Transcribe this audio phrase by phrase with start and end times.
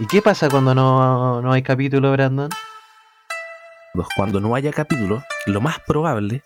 [0.00, 2.48] ¿Y qué pasa cuando no, no hay capítulo, Brandon?
[3.92, 6.42] Pues Cuando no haya capítulo, lo más probable,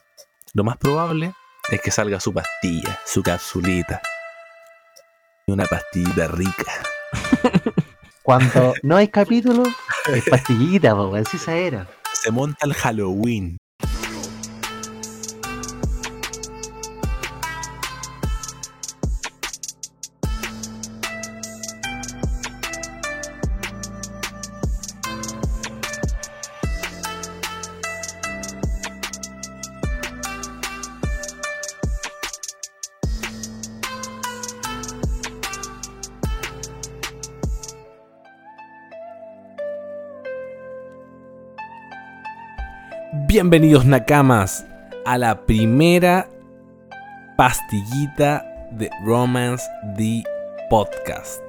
[0.55, 1.35] lo más probable
[1.71, 4.03] es que salga su pastilla, su capsulita.
[5.46, 6.73] Y una pastillita rica.
[8.25, 9.62] Cuando no hay capítulo,
[10.09, 11.86] es pastillita, po, si esa era.
[12.12, 13.57] Se monta el Halloween.
[43.34, 44.65] Bienvenidos Nakamas
[45.05, 46.29] a la primera
[47.37, 49.65] pastillita de Romance
[49.97, 50.23] The
[50.70, 51.43] Podcast.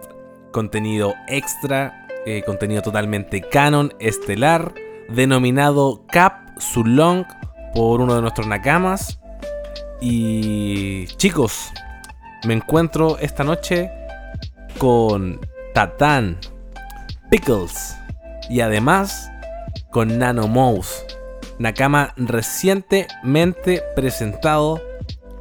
[0.51, 4.73] Contenido extra, eh, contenido totalmente canon, estelar,
[5.09, 7.23] denominado Cap Sulong
[7.75, 9.19] por uno de nuestros Nakamas.
[10.01, 11.71] Y chicos,
[12.47, 13.91] me encuentro esta noche
[14.79, 15.39] con
[15.75, 16.39] Tatán,
[17.29, 17.95] Pickles
[18.49, 19.29] y además
[19.91, 21.05] con Nano Mouse.
[21.59, 24.81] Nakama recientemente presentado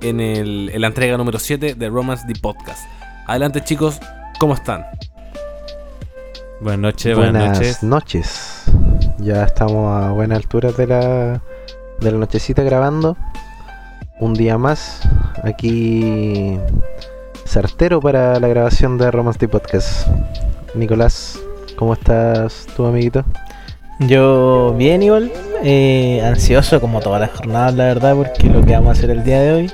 [0.00, 2.84] en, el- en la entrega número 7 de Romance The Podcast.
[3.26, 4.00] Adelante chicos,
[4.38, 4.84] ¿cómo están?
[6.60, 7.82] Buenas noches, buenas, Buenas noches.
[7.82, 8.64] noches.
[9.18, 11.42] Ya estamos a buena altura de la,
[12.00, 13.16] de la nochecita grabando.
[14.20, 15.00] Un día más.
[15.42, 16.58] Aquí
[17.44, 20.06] certero para la grabación de Romance the Podcast.
[20.74, 21.38] Nicolás,
[21.76, 23.24] ¿cómo estás tu amiguito?
[24.00, 25.30] Yo bien igual,
[25.62, 29.22] eh, ansioso como todas las jornadas la verdad porque lo que vamos a hacer el
[29.22, 29.72] día de hoy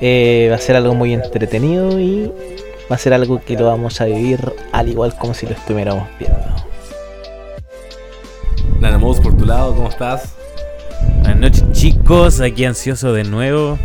[0.00, 2.32] eh, va a ser algo muy entretenido y
[2.90, 4.40] va a ser algo que lo vamos a vivir
[4.72, 6.38] al igual como si lo estuviéramos viendo.
[8.80, 10.36] Nanamos por tu lado, ¿cómo estás?
[11.18, 12.40] Buenas noches, chicos.
[12.40, 13.78] Aquí ansioso de nuevo,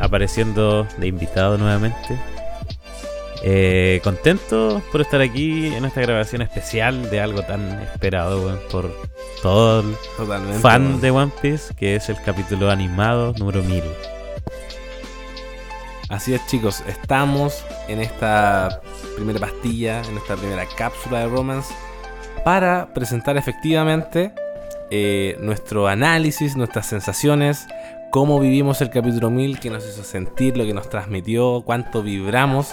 [0.00, 2.18] apareciendo de invitado nuevamente.
[3.42, 8.90] Eh, contento por estar aquí en esta grabación especial de algo tan esperado por
[9.42, 10.60] todo el Totalmente.
[10.60, 13.82] fan de One Piece, que es el capítulo animado número 1000.
[16.08, 18.80] Así es chicos, estamos en esta
[19.16, 21.74] primera pastilla, en esta primera cápsula de Romance,
[22.44, 24.32] para presentar efectivamente
[24.90, 27.66] eh, nuestro análisis, nuestras sensaciones,
[28.10, 32.72] cómo vivimos el capítulo 1000, qué nos hizo sentir, lo que nos transmitió, cuánto vibramos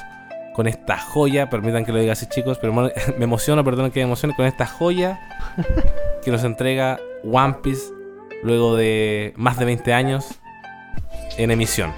[0.54, 4.06] con esta joya, permitan que lo diga así chicos, pero me emociono, perdón que me
[4.06, 5.20] emocione, con esta joya
[6.24, 7.92] que nos entrega One Piece
[8.44, 10.40] luego de más de 20 años
[11.38, 11.92] en emisión.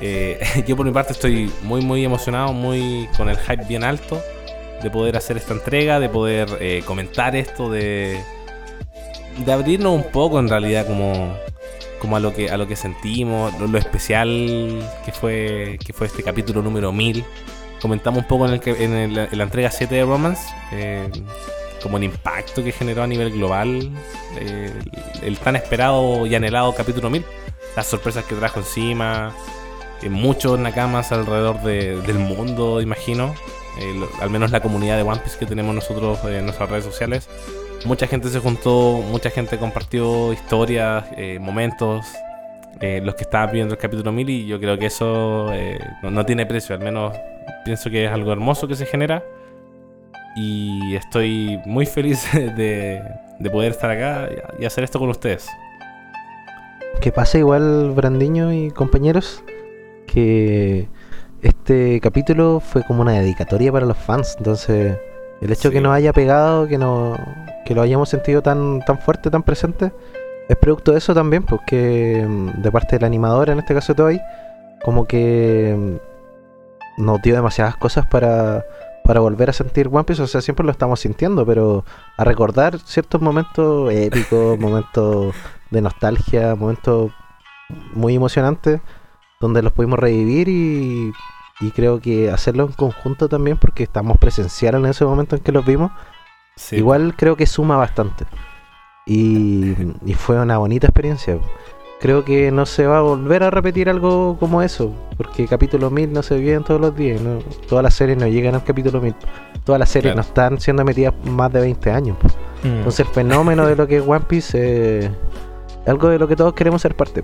[0.00, 4.20] Eh, yo por mi parte estoy muy muy emocionado, muy con el hype bien alto
[4.82, 8.18] de poder hacer esta entrega, de poder eh, comentar esto, de,
[9.44, 11.34] de abrirnos un poco en realidad como,
[12.00, 14.28] como a lo que a lo que sentimos, lo, lo especial
[15.04, 17.24] que fue que fue este capítulo número 1000.
[17.80, 20.42] Comentamos un poco en, el, que- en, el- la entrega 7 de Romance,
[20.72, 21.08] eh,
[21.82, 23.90] como el impacto que generó a nivel global
[24.38, 24.70] eh,
[25.22, 27.24] el, tan esperado y anhelado capítulo 1000.
[27.76, 29.32] Las sorpresas que trajo encima,
[30.02, 33.34] eh, muchos nakamas alrededor de- del mundo, imagino.
[33.78, 37.28] Eh, al menos la comunidad de One Piece que tenemos nosotros en nuestras redes sociales.
[37.86, 41.04] Mucha gente se juntó, mucha gente compartió historias,
[41.40, 42.04] momentos,
[42.80, 46.10] eh, los que estaban viendo el capítulo 1000 y yo creo que eso eh, no,
[46.10, 47.14] no tiene precio, al menos
[47.64, 49.22] pienso que es algo hermoso que se genera
[50.36, 53.02] y estoy muy feliz de,
[53.38, 55.48] de poder estar acá y hacer esto con ustedes.
[57.00, 59.42] Que pasa igual, Brandiño y compañeros,
[60.06, 60.88] que
[61.42, 64.34] este capítulo fue como una dedicatoria para los fans.
[64.38, 64.98] Entonces,
[65.40, 65.74] el hecho Sí.
[65.74, 67.16] que nos haya pegado, que, no,
[67.64, 69.92] que lo hayamos sentido tan, tan fuerte, tan presente,
[70.50, 74.20] es producto de eso también, porque mm, de parte del animador, en este caso Toei,
[74.84, 75.98] como que
[76.98, 78.64] mm, nos dio demasiadas cosas para,
[79.04, 80.22] para volver a sentir One Piece.
[80.22, 81.84] O sea, siempre lo estamos sintiendo, pero
[82.16, 85.34] a recordar ciertos momentos épicos, momentos
[85.70, 87.12] de nostalgia, momentos
[87.94, 88.80] muy emocionantes,
[89.40, 91.12] donde los pudimos revivir y,
[91.60, 95.52] y creo que hacerlo en conjunto también, porque estamos presenciales en ese momento en que
[95.52, 95.92] los vimos,
[96.56, 96.76] Sí.
[96.76, 98.26] igual creo que suma bastante.
[99.10, 99.74] Y,
[100.06, 101.38] y fue una bonita experiencia.
[102.00, 106.12] Creo que no se va a volver a repetir algo como eso, porque capítulo 1000
[106.12, 107.40] no se viven todos los días, ¿no?
[107.68, 109.14] todas las series no llegan al capítulo 1000,
[109.64, 110.16] todas las series Claro.
[110.16, 112.16] no están siendo emitidas más de 20 años.
[112.22, 112.34] pues.
[112.62, 115.10] Entonces el fenómeno de lo que es One Piece eh,
[115.82, 117.22] es algo de lo que todos queremos ser parte.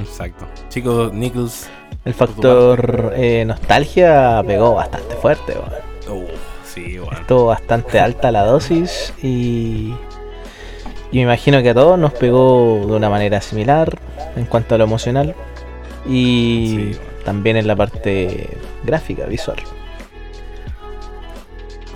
[0.00, 0.44] Exacto.
[0.68, 1.68] Chicos, Nichols.
[2.04, 5.54] El factor eh, nostalgia pegó bastante fuerte.
[6.08, 6.22] weón.
[6.22, 6.26] uh,
[6.64, 7.14] Sí, weón.
[7.14, 9.94] Estuvo bastante alta la dosis y,
[11.12, 13.98] y me imagino que a todos nos pegó de una manera similar
[14.36, 15.34] en cuanto a lo emocional
[16.06, 18.48] y Sí, también en la parte
[18.84, 19.58] gráfica, visual.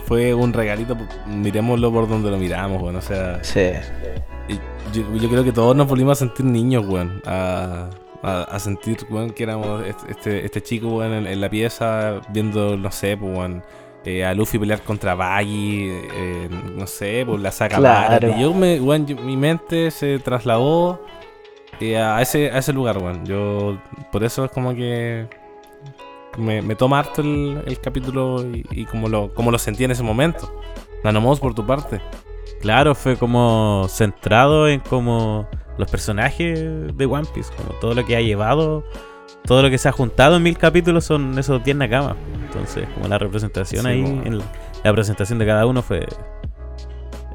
[0.06, 0.96] Fue un regalito,
[1.26, 2.96] miremoslo por donde lo miramos, weón.
[2.96, 3.70] O sea, Sí,
[4.92, 7.22] yo, yo creo que todos nos volvimos a sentir niños, weón.
[7.26, 7.90] A,
[8.22, 12.76] a, a sentir, weón, que éramos este, este, chico, weón, en, en la pieza, viendo,
[12.76, 13.62] no sé, pues, weón.
[14.04, 18.36] Eh, a Luffy pelear contra Baggy, eh, no sé, por la saga Claro.
[18.38, 21.04] Yo, me, weón, yo- mi mente se trasladó
[21.80, 23.24] eh, a, ese, a ese lugar, weón.
[23.26, 23.78] Yo,
[24.12, 25.26] por eso es como que
[26.38, 29.90] me, me toma harto el, el capítulo y, y como, lo, como lo sentí en
[29.90, 30.52] ese momento.
[31.04, 32.00] Nanomos, por tu parte.
[32.60, 35.48] Claro, fue como centrado en como
[35.78, 36.60] los personajes
[36.96, 38.84] de One Piece, como todo lo que ha llevado,
[39.50, 42.14] todo lo que se ha juntado en mil capítulos son esos 10 nakamas.
[42.46, 44.44] Entonces, como la representación Sí, ahí, en la,
[44.84, 46.06] la presentación de cada uno fue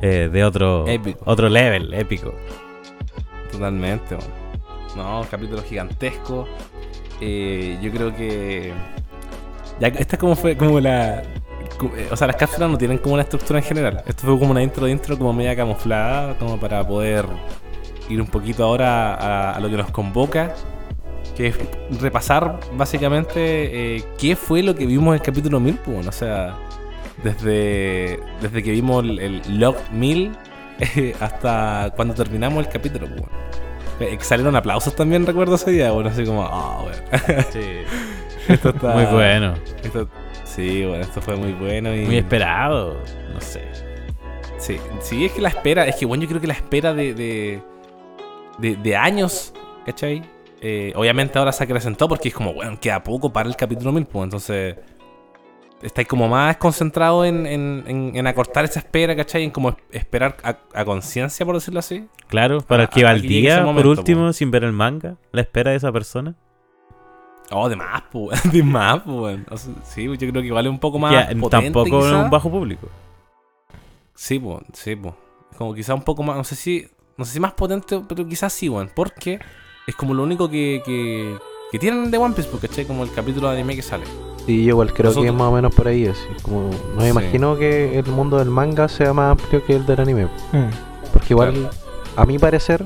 [0.01, 1.19] eh, de otro, Épico.
[1.25, 2.33] otro level, épico.
[3.51, 4.29] Totalmente, weón.
[4.95, 6.47] No, capítulo gigantesco.
[7.19, 8.71] Eh, yo creo que.
[9.81, 11.19] Ya, esta como fue como la.
[11.21, 14.03] eh, O sea, las cápsulas no tienen como una estructura en general.
[14.07, 17.25] Esto fue como una intro de intro, como media camuflada, como para poder
[18.07, 20.53] ir un poquito ahora a, a lo que nos convoca.
[21.35, 21.57] Que es
[22.01, 26.13] repasar básicamente eh, qué fue lo que vimos en el capítulo 1000, pues, bueno, o
[26.13, 26.55] sea,
[27.23, 30.31] desde, desde que vimos el, el log 1000
[30.79, 33.35] eh, hasta cuando terminamos el capítulo, pues, bueno.
[33.99, 36.97] Eh, salieron aplausos también, recuerdo ese día, bueno, así como, ah, bueno.
[38.47, 40.07] Esto está- Muy bueno, esto-
[40.43, 42.01] sí, bueno, esto fue muy bueno y...
[42.05, 42.95] muy esperado,
[43.33, 43.63] no sé.
[44.59, 47.13] Sí, sí, es que la espera, es que bueno, yo creo que la espera de,
[47.15, 47.59] de,
[48.59, 49.51] de, de años,
[49.85, 50.21] ¿cachai?
[50.61, 54.05] Eh, obviamente ahora se acrecentó porque es como, bueno, queda poco para el capítulo 1000,
[54.05, 54.75] pues entonces
[55.81, 59.43] estáis como más concentrado en, en, en, en acortar esa espera, ¿cachai?
[59.43, 62.07] En como esperar a, a conciencia, por decirlo así.
[62.27, 65.77] Claro, para A- que al día, por último, sin ver el manga, la espera de
[65.77, 66.35] esa persona.
[67.51, 69.39] Oh, de más, pues, de más, pues.
[69.51, 72.23] O sea, sí, yo creo que vale un poco más potente, tampoco quizá.
[72.23, 72.87] un bajo público.
[74.15, 75.13] Sí, pues, sí, pues.
[75.57, 76.87] Como quizá un poco más, no sé si,
[77.17, 78.89] no sé si más potente, pero quizás sí, weón.
[78.95, 79.39] Porque
[79.87, 81.37] es como lo único que, que,
[81.71, 82.85] que tienen de One Piece, porque ¿cachai?
[82.85, 84.05] Como el capítulo de anime que sale.
[84.45, 87.03] Sí, yo igual creo que es más o menos por ahí, así como no me
[87.03, 87.09] Sí.
[87.09, 90.69] imagino que el mundo del manga sea más amplio que el del anime, Mm.
[91.13, 91.69] porque igual Claro.
[92.15, 92.85] a mi parecer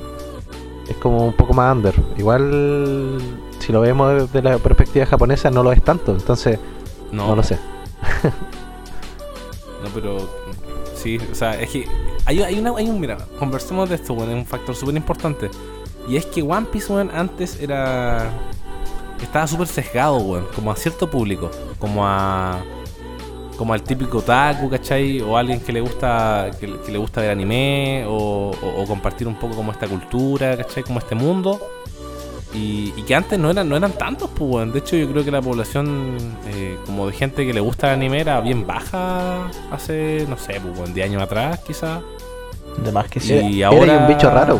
[0.87, 1.93] es como un poco más under.
[2.17, 3.17] Igual
[3.59, 6.59] si lo vemos desde la perspectiva japonesa no lo es tanto, entonces
[7.11, 7.57] No, no, lo sé.
[9.83, 10.29] No, pero
[10.95, 11.87] sí, o sea, es que
[12.25, 15.49] hay, hay, una, hay un, mira, conversemos de esto, weón, es un factor súper importante.
[16.09, 18.29] Y es que One Piece, weón, antes era...
[19.21, 22.57] Estaba súper sesgado, weón, como a cierto público, como a...
[23.57, 25.19] Como al típico otaku, ¿cachai?
[25.19, 28.85] O alguien que le gusta que, le- que le gusta ver anime o, o- o
[28.85, 30.81] compartir un poco como esta cultura, ¿cachai?
[30.83, 31.59] Como este mundo.
[32.53, 34.71] Y, y que antes no eran, no eran tantos, pues, weón.
[34.71, 36.15] De hecho, yo creo que la población
[36.47, 40.61] eh, como de gente que le gusta el anime era bien baja hace, no sé,
[40.61, 41.99] pues, weón, 10 años atrás, quizás.
[42.81, 43.33] De más que sí.
[43.35, 43.93] Y Era ahora...
[43.93, 44.57] ahí un bicho raro.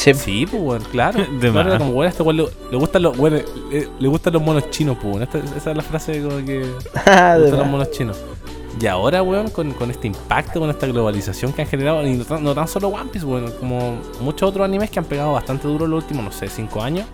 [0.00, 1.20] Sí, Sí, pues, weón, claro.
[1.40, 3.34] De Claro, como, a este weón le, le gustan los, weón,
[3.70, 5.22] le, le gustan los monos chinos, pues.
[5.22, 6.64] Esta- esa es la frase como que...
[7.06, 8.18] Ah, Le de gustan los monos chinos.
[8.80, 12.24] Y ahora, weón, con, con este impacto, con esta globalización que han generado, y no
[12.24, 15.66] tan, no tan solo One Piece, weón, como muchos otros animes que han pegado bastante
[15.68, 17.04] duro los últimos, no sé, 5 años,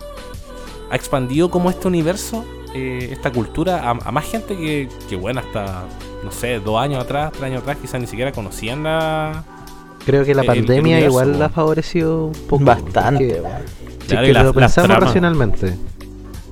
[0.89, 5.41] ha expandido como este universo, eh, esta cultura, a, a más gente que, que, bueno,
[5.41, 5.83] hasta,
[6.23, 9.43] no sé, dos años atrás, tres años atrás, quizás ni siquiera conocían la...
[10.07, 11.43] Creo que la El- el pandemia universo, igual weón.
[11.43, 12.63] ha favorecido un poco.
[12.65, 13.41] Bastante.
[14.01, 15.73] Si Claro, es que lo pensamos racionalmente.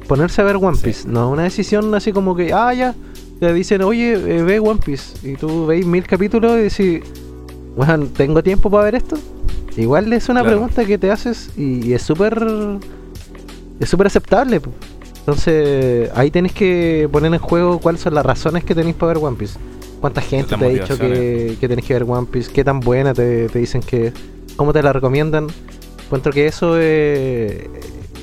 [0.07, 0.83] Ponerse a ver One Sí.
[0.83, 2.93] Piece, no una decisión así como que, ah, ya,
[3.39, 5.27] te dicen, oye, eh, ve One Piece.
[5.27, 7.01] Y tú veis mil capítulos y decís,
[7.75, 9.17] bueno, ¿tengo tiempo para ver esto?
[9.77, 10.57] Igual es una Claro.
[10.57, 12.45] pregunta que te haces y, y es súper.
[13.79, 14.61] Es súper aceptable.
[15.19, 19.23] Entonces, ahí tenés que poner en juego cuáles son las razones que tenéis para ver
[19.23, 19.57] One Piece.
[20.05, 22.51] ¿Cuánta gente te ha dicho que, que tenés que ver One Piece?
[22.53, 24.13] ¿Qué tan buena te, te dicen que
[24.55, 25.47] ¿Cómo te la recomiendan?
[26.05, 27.63] Encuentro que eso es,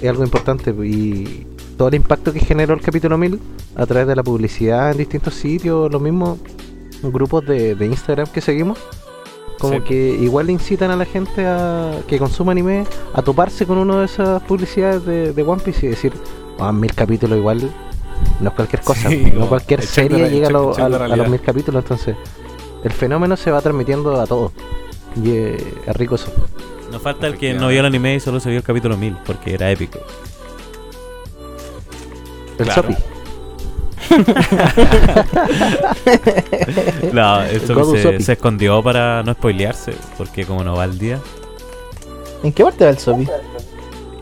[0.00, 1.44] es algo importante y
[1.76, 3.40] todo el impacto que generó el capítulo 1000
[3.74, 6.38] a través de la publicidad en distintos sitios, los mismos
[7.02, 8.78] grupos de, de Instagram que seguimos,
[9.58, 9.80] como Sí.
[9.80, 14.04] que igual incitan a la gente a que consuma anime a toparse con una de
[14.04, 16.12] esas publicidades de, de One Piece y decir,
[16.60, 17.68] ah, mil capítulos igual
[18.40, 21.28] no es cualquier cosa, Sí, no cualquier el serie llega a, lo- a- a los
[21.28, 22.16] mil capítulos, entonces
[22.84, 24.52] el fenómeno se va transmitiendo a todos
[25.22, 26.32] y eh, es rico eso.
[26.90, 29.16] Nos falta el que no vio el anime y solo se vio el capítulo 1000
[29.24, 29.98] porque era épico.
[32.58, 32.82] El Claro.
[32.82, 32.94] Sopi.
[37.12, 40.98] No, el Sopi Godu se, se escondió para no spoilearse, porque como no va al
[40.98, 41.18] día.
[42.42, 43.26] ¿En qué parte va el Sopi?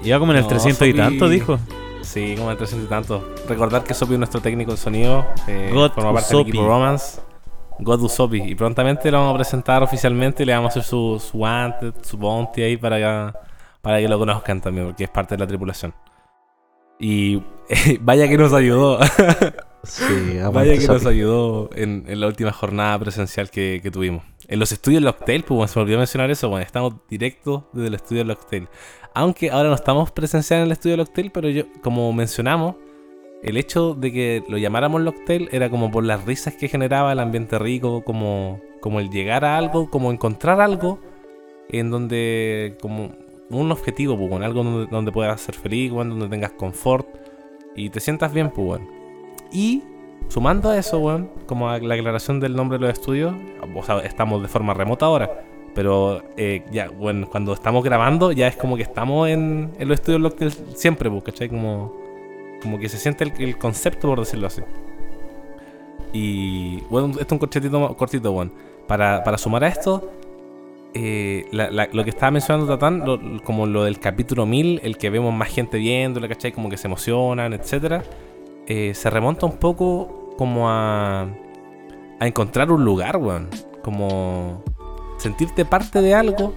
[0.05, 1.59] Iba como en el No, 300 y tanto, dijo.
[2.11, 3.25] Sí, como el 300 y tanto.
[3.49, 5.25] Recordar que Sopi es nuestro técnico de sonido.
[5.47, 6.51] Eh, God forma parte del Usopi.
[6.51, 7.21] equipo Romance.
[7.79, 8.43] God Usopi.
[8.43, 11.95] Y prontamente lo vamos a presentar oficialmente y le vamos a hacer su, su wanted,
[12.03, 13.33] su bounty ahí para,
[13.81, 15.95] para que lo conozcan también, porque es parte de la tripulación.
[16.99, 17.41] Y
[18.01, 18.99] vaya que nos ayudó.
[19.83, 24.23] Sí, Vaya que nos ayudó en, en la última jornada presencial que, que tuvimos.
[24.51, 27.87] En los estudios Locktail, pues bueno, se me olvidó mencionar eso, bueno, estamos directos desde
[27.87, 28.69] el estudio Locktail.
[29.15, 32.75] Aunque ahora no estamos presenciales en el estudio Locktail, pero yo, como mencionamos,
[33.45, 37.21] el hecho de que lo llamáramos Locktail era como por las risas que generaba el
[37.21, 40.99] ambiente rico, como, como el llegar a algo, como encontrar algo
[41.69, 43.13] en donde, como
[43.51, 47.07] un objetivo, pues bueno, algo donde, donde puedas ser feliz, bueno, donde tengas confort
[47.77, 48.89] y te sientas bien, pues bueno.
[49.53, 49.85] Y
[50.31, 53.35] sumando a eso, weón, como a la aclaración del nombre de los estudios,
[53.75, 55.45] o sea, estamos de forma remota ahora.
[55.75, 60.01] Pero eh, ya, bueno, cuando estamos grabando, ya es como que estamos en, en los
[60.01, 61.49] estudios Locktail siempre, pues, ¿cachai?
[61.49, 61.93] Como,
[62.63, 64.63] como que se siente el, concepto, por decirlo así.
[66.13, 68.53] Y bueno, esto es un corchetito cortito, weón.
[68.89, 70.11] Para, para sumar a esto,
[70.93, 75.33] eh, lo que estaba mencionando Tatán, lo- como lo del capítulo 1000, el que vemos
[75.33, 76.51] más gente viéndolo, ¿cachai?
[76.51, 78.03] Como que se emocionan, etcétera
[78.67, 81.29] eh, se remonta un poco como a,
[82.19, 83.51] encontrar un lugar, weón.
[83.83, 84.65] Como
[85.19, 86.55] sentirte parte de algo,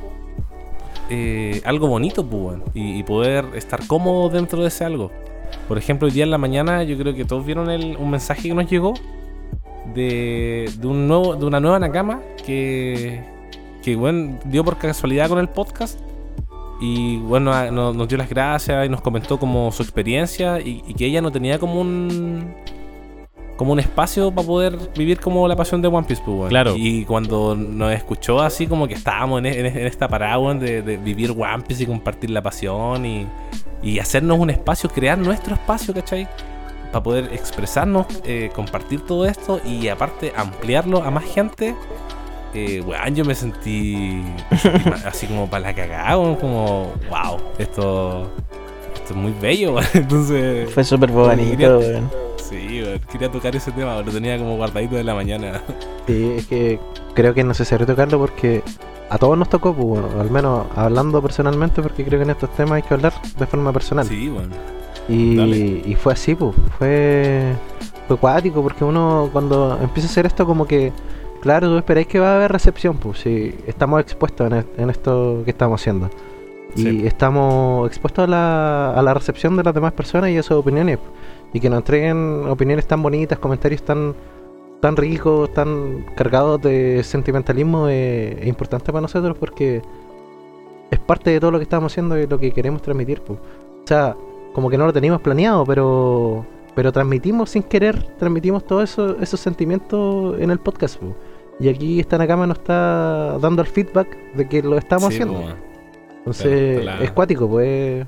[1.10, 2.64] eh, algo bonito, pues, weón.
[2.74, 5.12] Y, poder estar cómodo dentro de ese algo.
[5.68, 8.44] Por ejemplo, hoy día en la mañana yo creo que todos vieron el- un mensaje
[8.44, 8.94] que nos llegó
[9.94, 13.22] de, de, un nuevo, de una nueva Nakama que,
[13.84, 16.00] que bueno, dio por casualidad con el podcast.
[16.80, 21.22] Y bueno, nos dio las gracias y nos comentó como su experiencia y que ella
[21.22, 22.56] no tenía como un
[23.64, 26.50] como un espacio para poder vivir como la pasión de One Piece, pues.
[26.50, 26.74] Claro.
[26.78, 30.60] Y cuando nos escuchó así como que estábamos en, e- en en esta parada, weón,
[30.60, 33.28] de, de vivir One Piece y compartir la pasión y,
[33.82, 36.28] y hacernos un espacio, crear nuestro espacio, ¿cachai?
[36.92, 41.76] Para poder expresarnos, eh, compartir todo esto y aparte ampliarlo a más gente.
[42.54, 47.40] Eh, weón, yo me sentí, me sentí ma- así como para la cagada, como, wow,
[47.58, 48.30] esto,
[48.94, 49.88] esto es muy bello, weón.
[49.96, 52.23] Entonces, Fue súper bonito, weón.
[52.50, 55.62] Sí, quería tocar ese tema, lo tenía como guardadito de la mañana.
[56.08, 56.80] Sí, es que
[57.14, 58.62] creo que es necesario tocarlo porque
[59.10, 62.50] a todos nos tocó, pues, bueno, al menos hablando personalmente, porque creo que en estos
[62.56, 64.06] temas hay que hablar de forma personal.
[64.06, 64.52] Sí, weón.
[65.10, 67.54] y, fue así, pues, fue,
[68.08, 70.92] fue cuático, porque uno cuando empieza a hacer esto como que,
[71.42, 74.90] claro, tú esperáis que va a haber recepción, pues, si estamos expuestos en, es- en
[74.90, 76.10] esto que estamos haciendo.
[76.76, 77.02] Y Sí.
[77.06, 80.98] estamos expuestos a la, a la recepción de las demás personas y a sus opiniones.
[81.54, 84.14] Y que nos entreguen opiniones tan bonitas, comentarios tan,
[84.82, 89.82] tan ricos, tan cargados de sentimentalismo, eh, es importante para nosotros porque
[90.92, 93.22] es parte de todo lo que estamos haciendo y lo que queremos transmitir.
[93.22, 93.40] pues.
[93.40, 94.16] O sea,
[94.54, 96.46] como que no lo teníamos planeado, pero
[96.76, 100.98] pero transmitimos sin querer, transmitimos todos eso, esos sentimientos en el podcast.
[100.98, 101.14] pues.
[101.60, 105.40] Y aquí esta Nakama nos está dando el feedback de que lo estamos Sí, haciendo.
[106.18, 108.08] Entonces, la- es cuático, pues.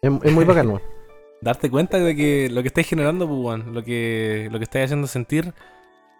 [0.00, 0.80] Es, es muy bacano.
[1.40, 4.86] darte cuenta de que lo que estáis generando, pues, weón, lo que, lo que estáis
[4.86, 5.52] haciendo sentir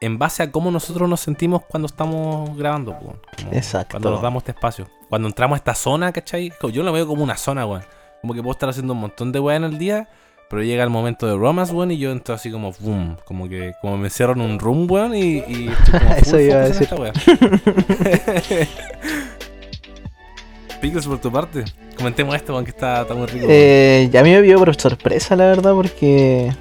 [0.01, 3.21] en base a cómo nosotros nos sentimos cuando estamos grabando, pues, weón.
[3.37, 3.93] Como Exacto.
[3.93, 4.89] Cuando nos damos este espacio.
[5.09, 6.53] Cuando entramos a esta zona, ¿cachai?
[6.73, 7.83] Yo lo veo como una zona, weón.
[8.21, 10.09] Como que puedo estar haciendo un montón de weas en el día,
[10.49, 13.73] pero llega el momento de romance, weón, y yo entro así como, boom, como que
[13.81, 16.89] como me encierro en un room, weón, y, y estoy como Eso iba a decir.
[20.81, 21.65] Pickles por tu parte.
[21.97, 23.47] Comentemos esto, weón, que está, está muy rico.
[23.49, 26.53] Eh, ya me vio por sorpresa, la verdad, porque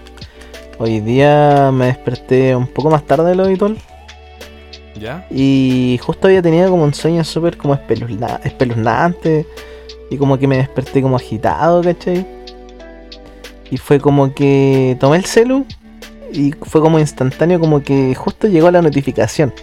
[0.77, 3.77] hoy día me desperté un poco más tarde de lo habitual
[5.00, 5.25] ¿Ya?
[5.31, 9.45] y justo había tenido como un sueño súper como espeluzna- espeluznante
[10.10, 12.25] y como que me desperté como agitado, ¿cachai?
[13.72, 15.65] Y fue como que tomé el celu
[16.31, 19.53] y fue como instantáneo, como que justo llegó la notificación.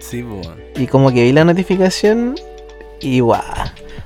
[0.00, 0.60] Sí, pues, weón.
[0.76, 2.34] Y como que vi la notificación
[3.02, 3.42] y guau.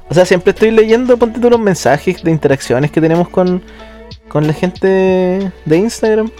[0.08, 3.62] O sea, siempre estoy leyendo, ponte tú los mensajes de interacciones que tenemos con,
[4.28, 4.86] con la gente
[5.64, 6.30] de Instagram.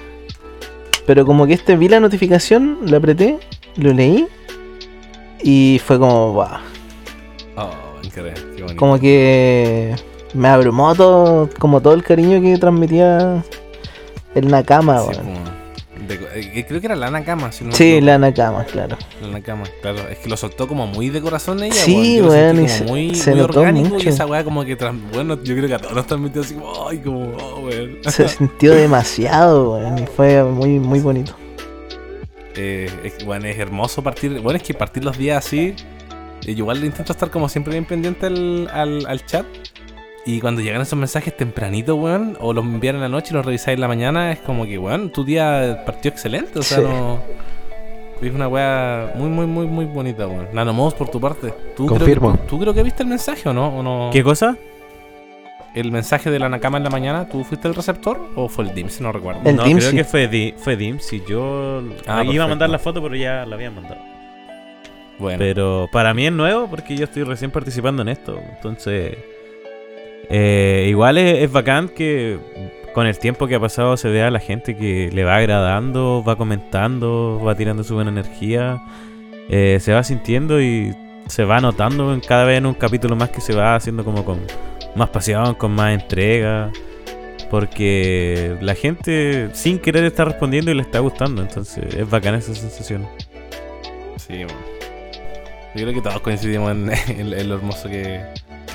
[1.07, 3.39] Pero como que este vi la notificación, lo apreté,
[3.77, 4.27] lo leí
[5.43, 6.59] y fue como guau.
[7.57, 7.71] Oh,
[8.15, 8.77] qué bonito.
[8.77, 9.95] Como que
[10.35, 13.43] me abrumó todo, como todo el cariño que transmitía
[14.35, 15.56] el Nakama, Sí, como-
[16.39, 18.07] eh, creo que era la Nakama, si no me Sí, equivoco.
[18.07, 18.97] la Nakama, claro.
[19.23, 19.99] La Nakama, claro.
[20.09, 22.69] Es que lo soltó como muy de corazón ella, Sí, weón.
[22.69, 24.05] Se- muy, se muy notó orgánico mucho.
[24.05, 24.75] y esa weá como que,
[25.13, 27.99] bueno, yo creo que a todos nos transmitió así como, ay, como, oh, weón.
[28.09, 31.35] Se sintió demasiado, weón, y fue muy, muy bonito.
[32.55, 34.41] Eh, es, bueno, es hermoso partir.
[34.41, 35.75] Bueno, es que partir los días así.
[36.47, 39.45] eh, yo igual intento estar como siempre bien pendiente al, al, al chat.
[40.29, 43.47] Y cuando llegan esos mensajes tempranito, weón, o los envían en la noche y los
[43.47, 46.59] revisáis en la mañana, es como que, weón, tu día partió excelente.
[46.59, 46.85] O sea, Sí.
[46.85, 47.21] no.
[48.21, 50.49] Es una weá muy, muy, muy, muy bonita, weón.
[50.53, 51.53] Nanomos por tu parte.
[51.77, 52.33] ¿Tú creo Confirmo.
[52.33, 53.69] que- ¿Tú, creo que viste el mensaje o no?
[53.69, 54.11] ¿O no?
[54.13, 54.57] ¿Qué cosa?
[55.75, 58.75] El mensaje de la Nakama en la mañana, ¿tú fuiste el receptor o fue el
[58.75, 59.01] DIMS?
[59.03, 59.43] No recuerdo.
[59.45, 59.95] El no, creo sí.
[59.97, 63.45] que fue, Di- fue Dims y yo Ah, iba a mandar la foto, pero ya
[63.45, 64.01] la habían mandado.
[65.19, 68.41] Bueno, Pero para mí es nuevo porque yo estoy recién participando en esto.
[68.57, 69.19] Entonces,
[70.29, 72.39] eh, igual es, bacán que
[72.95, 76.25] con el tiempo que ha pasado se vea a la gente que le va agradando,
[76.27, 78.83] va comentando, va tirando su buena energía,
[79.49, 80.95] eh, se va sintiendo y
[81.29, 84.25] se va notando en cada vez en un capítulo más que se va haciendo como
[84.25, 84.41] con
[84.95, 86.73] más pasión, con más entrega.
[87.51, 91.43] Porque la gente sin querer está respondiendo y le está gustando.
[91.43, 93.07] Entonces es bacán esa sensación.
[94.17, 94.41] Sí.
[95.77, 98.21] Yo creo que todos coincidimos en lo hermoso que,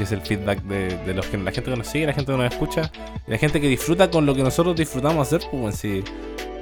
[0.01, 2.37] que es el feedback de, los que, la gente que nos sigue, la gente que
[2.39, 2.91] nos escucha,
[3.27, 6.03] y la gente que disfruta con lo que nosotros disfrutamos hacer, pues bueno, sí.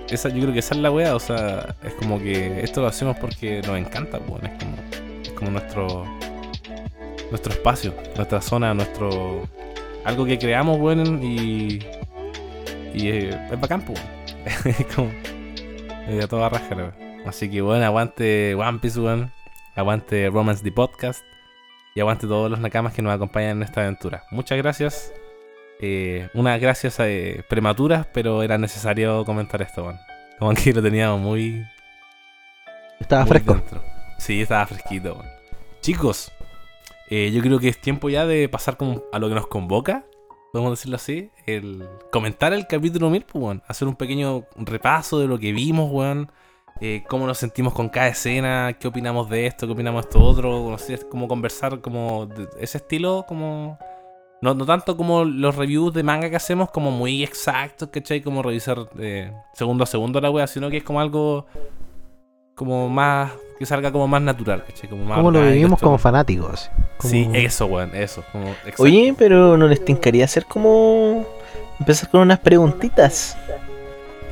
[0.10, 2.88] Esa, yo creo que esa es la wea, o sea, es como que esto lo
[2.88, 4.76] hacemos porque nos encanta, pues bueno, es como,
[5.24, 6.06] es como nuestro
[7.30, 9.48] nuestro espacio, nuestra zona, nuestro
[10.04, 11.80] algo que creamos, bueno, y
[12.94, 14.02] y eh, es bacán, pues.
[14.66, 15.10] es como
[16.10, 16.92] eh, a toda raja.
[17.26, 19.32] Así que bueno, aguante One Piece, weón.
[19.76, 21.24] Aguante Romance the Podcast.
[22.00, 24.24] Y aguante todos los nakamas que nos acompañan en esta aventura.
[24.32, 25.12] Muchas gracias.
[25.82, 30.00] Eh, unas gracias eh, prematuras, pero era necesario comentar esto, weón.
[30.40, 31.62] Como que lo teníamos muy,
[33.02, 33.56] Estaba muy fresco.
[33.56, 33.84] dentro.
[34.18, 35.22] Sí, estaba fresquito.
[35.82, 36.32] Chicos,
[37.10, 40.06] eh, yo creo que es tiempo ya de pasar como a lo que nos convoca.
[40.54, 41.32] Podemos decirlo así.
[41.46, 43.60] El comentar el capítulo 1000, pues.
[43.68, 46.32] Hacer un pequeño repaso de lo que vimos, weón.
[46.82, 50.24] Eh, cómo nos sentimos con cada escena, qué opinamos de esto, qué opinamos de esto
[50.24, 53.78] otro, no sé, es como conversar como de ese estilo, como...
[54.42, 58.22] No, no tanto como los reviews de manga que hacemos, como muy exactos, ¿cachai?
[58.22, 61.46] Como revisar eh, segundo a segundo la wea, sino que es como algo
[62.56, 63.32] como más...
[63.58, 64.90] que salga como más natural, ¿cachai?
[64.90, 66.72] Como más Como lo vivimos como fanáticos.
[66.98, 68.24] Como- Sí, eso, weón, eso.
[68.32, 68.56] Como.
[68.78, 71.26] Oye, pero no les tincaría hacer como.
[71.78, 73.38] empezar con unas preguntitas.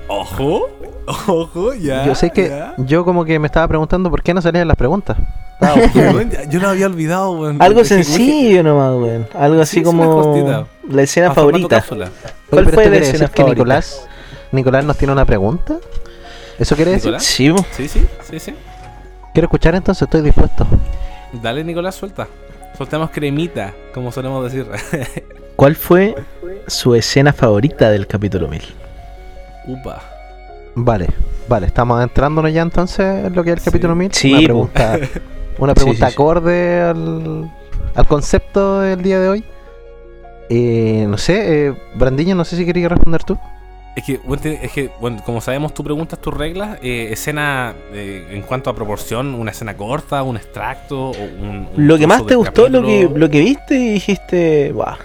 [0.07, 0.69] Ojo,
[1.27, 2.05] ojo, ya.
[2.05, 2.73] yo sé que ya.
[2.77, 5.17] yo como que me estaba preguntando por qué no salían las preguntas.
[5.59, 7.61] Ya- yo lo había olvidado, weón.
[7.61, 9.27] Algo sencillo nomás, weón.
[9.33, 10.33] Algo así Sí, como.
[10.89, 11.75] La escena a formato favorita.
[11.77, 12.09] cápsula.
[12.49, 13.43] ¿Cuál fue la escena decir que?
[13.43, 14.07] Nicolás,
[14.51, 15.77] Nicolás nos tiene una pregunta.
[16.59, 17.07] ¿Eso quiere decir?
[17.07, 17.23] ¿Nicolás?
[17.25, 17.53] Sí.
[17.71, 18.53] Sí, sí, sí, sí.
[19.33, 20.65] Quiero escuchar entonces, estoy dispuesto.
[21.33, 22.27] Dale, Nicolás, suelta.
[22.77, 24.67] Soltemos cremita, como solemos decir.
[25.55, 26.15] ¿Cuál fue
[26.67, 28.61] su escena favorita del capítulo 1000?
[29.67, 30.01] Upa.
[30.75, 31.07] Vale,
[31.47, 33.65] vale, estamos adentrándonos ya entonces en lo que es el Sí.
[33.65, 34.13] capítulo 1000.
[34.13, 34.99] Sí, una pregunta,
[35.59, 36.13] una pregunta sí, sí.
[36.13, 37.51] acorde al,
[37.95, 39.43] al concepto del día de hoy.
[40.49, 43.37] Eh, no sé, eh, Brandiño, no sé si querías responder tú.
[43.95, 46.77] Es que, bueno, es que, bueno, como sabemos, tú preguntas tus reglas.
[46.83, 51.67] eh, escena, eh, en cuanto a proporción, una escena corta, un extracto, o un.
[51.75, 54.97] un Lo que más te gustó, lo que, lo que viste y dijiste, "Buah".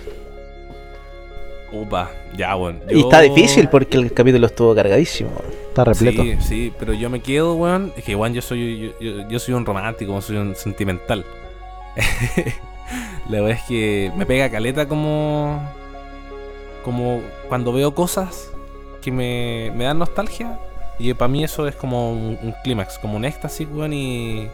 [1.72, 2.80] Upa, ya, bueno.
[2.90, 5.30] Y está yo- difícil porque el capítulo estuvo cargadísimo.
[5.68, 6.22] Está repleto.
[6.22, 7.92] Sí, sí, pero yo me quedo, weón.
[7.96, 11.24] Es que, weón, yo soy, yo, yo- yo soy un romántico, soy un sentimental.
[13.28, 15.60] La verdad es que me pega caleta como.
[16.84, 18.50] Como cuando veo cosas
[19.00, 20.58] que me, me dan nostalgia.
[20.98, 23.92] Y para mí eso es como un, un clímax, como un éxtasis, weón.
[23.92, 24.48] Y.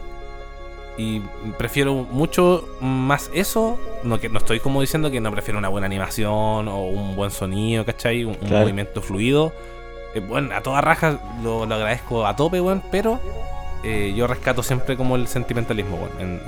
[1.01, 1.21] Y
[1.57, 3.79] prefiero mucho más eso.
[4.03, 7.31] No, que, no estoy como diciendo que no prefiero una buena animación o un buen
[7.31, 8.25] sonido, ¿cachai?
[8.25, 9.53] Un, movimiento fluido.
[10.13, 13.17] Eh, bueno, a toda raja lo, lo agradezco a tope, weón, pero
[13.83, 16.41] eh, yo rescato siempre como el sentimentalismo, weón, en,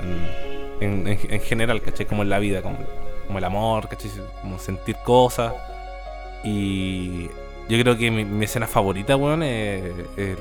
[0.80, 2.04] en, en- en general, ¿cachai?
[2.04, 2.76] Como en la vida, como,
[3.26, 4.10] como el amor, ¿cachai?
[4.42, 5.54] Como sentir cosas.
[6.44, 7.28] Y
[7.68, 10.36] yo creo que mi, mi escena favorita, weón, es el-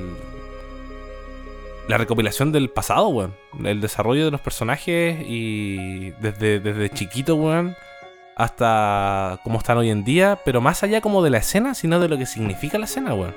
[1.87, 3.35] la recopilación del pasado, weón.
[3.63, 7.75] El desarrollo de los personajes y desde, desde chiquito, weón,
[8.35, 12.07] hasta cómo están hoy en día, pero más allá como de la escena, sino de
[12.07, 13.35] lo que significa la escena, weón.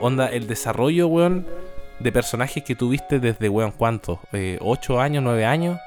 [0.00, 1.46] Onda, el desarrollo, weón,
[2.00, 4.20] de personajes que tuviste desde, weón, ¿cuánto?
[4.32, 5.78] Eh, ¿8 años, 9 años?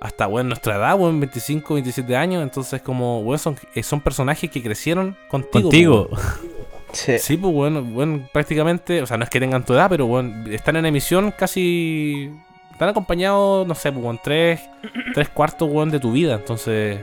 [0.00, 2.42] Hasta, weón, nuestra edad, weón, 25, 27 años.
[2.42, 5.62] Entonces, como, weón, son, eh, son personajes que crecieron contigo.
[5.62, 6.08] Contigo.
[6.10, 6.57] weón.
[6.92, 7.18] Sí.
[7.18, 10.50] Sí, pues bueno, bueno, prácticamente, o sea, no es que tengan tu edad, pero bueno,
[10.50, 12.30] están en emisión casi.
[12.72, 14.60] Están acompañados, no sé, pues bueno, tres,
[15.14, 16.34] tres cuartos, weón, de tu vida.
[16.34, 17.00] Entonces,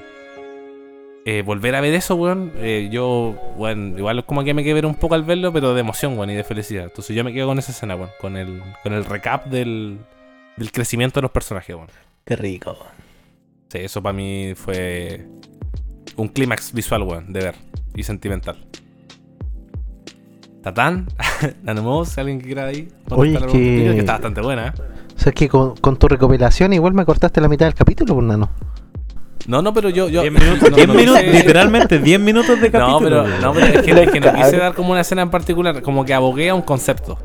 [1.25, 4.85] eh, volver a ver eso, weón, eh, yo, bueno, igual es como que me quedé
[4.85, 6.85] un poco al verlo, pero de emoción, weón, y de felicidad.
[6.85, 9.99] Entonces yo me quedo con esa escena, weón, con el, con el recap del,
[10.55, 11.89] del crecimiento de los personajes, weón.
[12.23, 12.77] Qué rico.
[13.69, 15.25] Sí, eso para mí fue
[16.15, 17.55] un clímax visual, weón, de ver
[17.95, 18.57] y sentimental.
[20.65, 21.05] Tatán,
[21.63, 22.87] Nanomos, alguien que quiera ahí.
[23.11, 23.51] Oye, que-
[23.93, 24.69] que está bastante buena.
[24.69, 24.71] ¿eh?
[25.15, 28.15] O sea, es que con, con tu recopilación igual me cortaste la mitad del capítulo,
[28.15, 28.49] pues, nano.
[29.45, 30.09] No, no, pero yo.
[30.09, 32.89] yo 10 minutos, no, 10 no minutos, quise- literalmente 10 minutos de capítulo.
[32.89, 35.29] No, pero, no, pero es que, es que no quise dar como una escena en
[35.29, 37.19] particular, como que abogué a un concepto.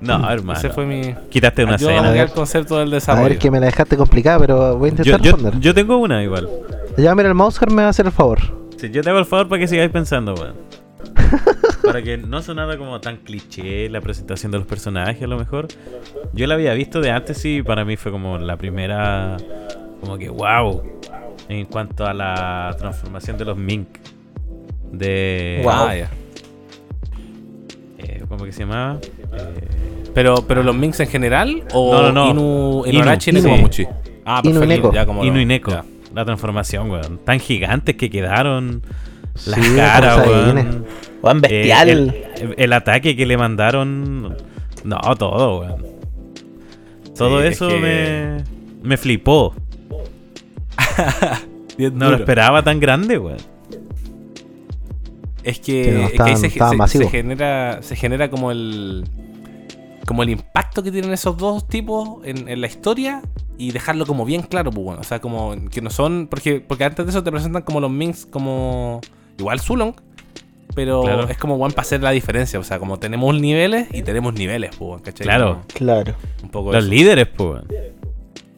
[0.00, 0.56] No, hermano.
[0.56, 1.16] Ese fue mi.
[1.30, 2.04] Quitaste una yo escena.
[2.06, 3.28] abogué al concepto del A desarrollo.
[3.30, 5.60] ver, que me la dejaste complicada, pero voy a Yo, intentar yo, responder.
[5.60, 6.48] yo tengo una igual.
[6.96, 8.38] Ya, mira, el Mouser me va a hacer el favor.
[8.76, 10.54] Sí, yo te hago el favor para que sigáis pensando, weón.
[11.84, 15.68] para que no sonara como tan cliché la presentación de los personajes, a lo mejor.
[16.32, 19.36] Yo la había visto de antes y para mí fue como la primera.
[20.00, 20.82] Como que, wow.
[21.48, 23.88] En cuanto a la transformación de los Mink.
[24.92, 25.60] De.
[25.62, 25.72] Wow.
[25.72, 26.08] Ah, eh,
[28.28, 28.98] ¿Cómo que se llamaba?
[29.02, 29.68] Eh,
[30.14, 32.30] Pero, pero los Minks en general o No, no, no.
[32.30, 32.92] Inu, Inu.
[33.00, 33.42] Inuarashi y Inu.
[33.42, 33.86] Nekomamushi.
[34.24, 34.82] Ah, Inu y perfecto.
[34.88, 34.94] Neko.
[34.94, 35.70] Ya como Inu lo- y Neko.
[35.72, 35.84] ya.
[36.14, 37.18] La transformación, weón.
[37.24, 38.82] Tan gigantes que quedaron.
[39.46, 40.84] Las Sí, caras, como weón.
[41.20, 41.88] Juan Eh, bestial.
[41.88, 44.36] el, el ataque que le mandaron.
[44.84, 45.86] No, todo, weón.
[47.16, 47.78] Todo Sí, es eso que-
[48.82, 49.54] me, me flipó.
[51.92, 53.38] No lo esperaba tan grande, weón.
[55.42, 56.36] Es que, Sí, no, es que ahí
[56.88, 59.04] se, genera, se genera como el
[60.06, 63.22] como el impacto que tienen esos dos tipos en, en la historia
[63.58, 65.00] y dejarlo como bien claro, pues bueno.
[65.00, 66.28] O sea, como que no son.
[66.30, 69.00] Porque, porque antes de eso te presentan como los Minks como.
[69.38, 69.94] Igual Zulong.
[70.74, 71.28] Pero Claro.
[71.28, 72.58] es como bueno para hacer la diferencia.
[72.58, 75.24] O sea, como tenemos niveles y tenemos niveles, pues, ¿cachai?
[75.24, 75.62] Claro.
[75.72, 76.14] Claro.
[76.42, 76.92] Un poco Los eso.
[76.92, 77.66] líderes, pues, weón.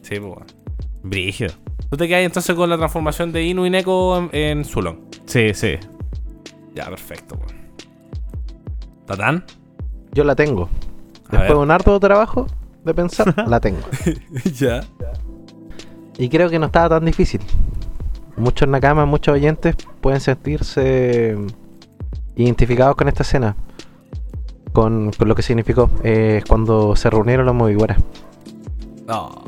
[0.01, 0.55] Sí, pues.
[1.03, 1.47] Brigio.
[1.91, 4.97] Tú te quedas entonces con la transformación de Inu y Neko en, en Zulong.
[5.25, 5.75] Sí, sí.
[6.73, 7.55] Ya, perfecto, weón.
[9.05, 9.45] ¿Tatán?
[10.13, 10.63] Yo la tengo.
[10.63, 11.49] A Después ver.
[11.51, 12.47] de un harto trabajo
[12.83, 13.79] de pensar, la tengo.
[14.57, 14.81] ya.
[16.17, 17.41] Y creo que no estaba tan difícil.
[18.37, 21.35] Muchos nakamas, muchos oyentes pueden sentirse
[22.35, 23.55] identificados con esta escena.
[24.73, 27.97] Con, con lo que significó eh, cuando se reunieron los Moviguaras.
[29.07, 29.43] No.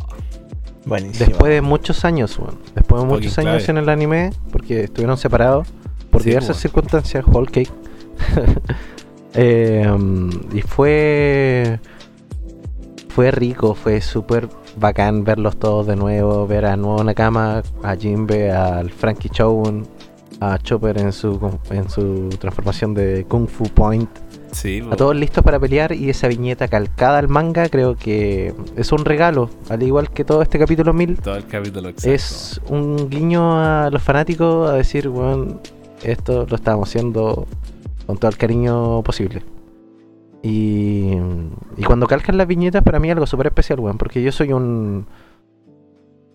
[0.85, 1.27] Buenísimo.
[1.27, 2.57] Después de muchos años, weón.
[2.73, 3.79] Después de muchos Fucking años clave.
[3.79, 5.67] en el anime, porque estuvieron separados
[6.09, 6.61] por Sí, diversas weón.
[6.61, 7.71] circunstancias, Whole Cake.
[9.35, 9.87] Eh,
[10.53, 11.79] y fue.
[13.09, 14.49] Fue rico, fue súper
[14.79, 19.85] bacán verlos todos de nuevo, ver a Nuevo Nakama, a Jinbe, al Frankie Chown,
[20.39, 24.09] a Chopper en su, en su transformación de Kung Fu Point.
[24.51, 28.91] Sí, A todos listos para pelear y esa viñeta calcada al manga creo que es
[28.91, 32.11] un regalo, al igual que todo este capítulo 1000 Todo el capítulo exacto.
[32.11, 35.61] es un guiño a los fanáticos a decir, bueno,
[36.01, 37.45] esto lo estábamos haciendo
[38.07, 39.43] con todo el cariño posible.
[40.41, 41.11] Y,
[41.77, 44.53] y cuando calcan las viñetas, para mí es algo súper especial, weón, porque yo soy
[44.53, 45.05] un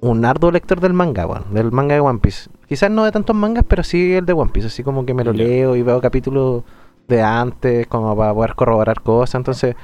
[0.05, 2.51] un arduo lector del manga, weón, del manga de One Piece.
[2.69, 5.25] Quizás no de tantos mangas, pero sí el de One Piece, así como que me
[5.25, 6.63] lo leo y veo capítulos
[7.09, 9.37] de antes, como para poder corroborar cosas.
[9.37, 9.77] Entonces,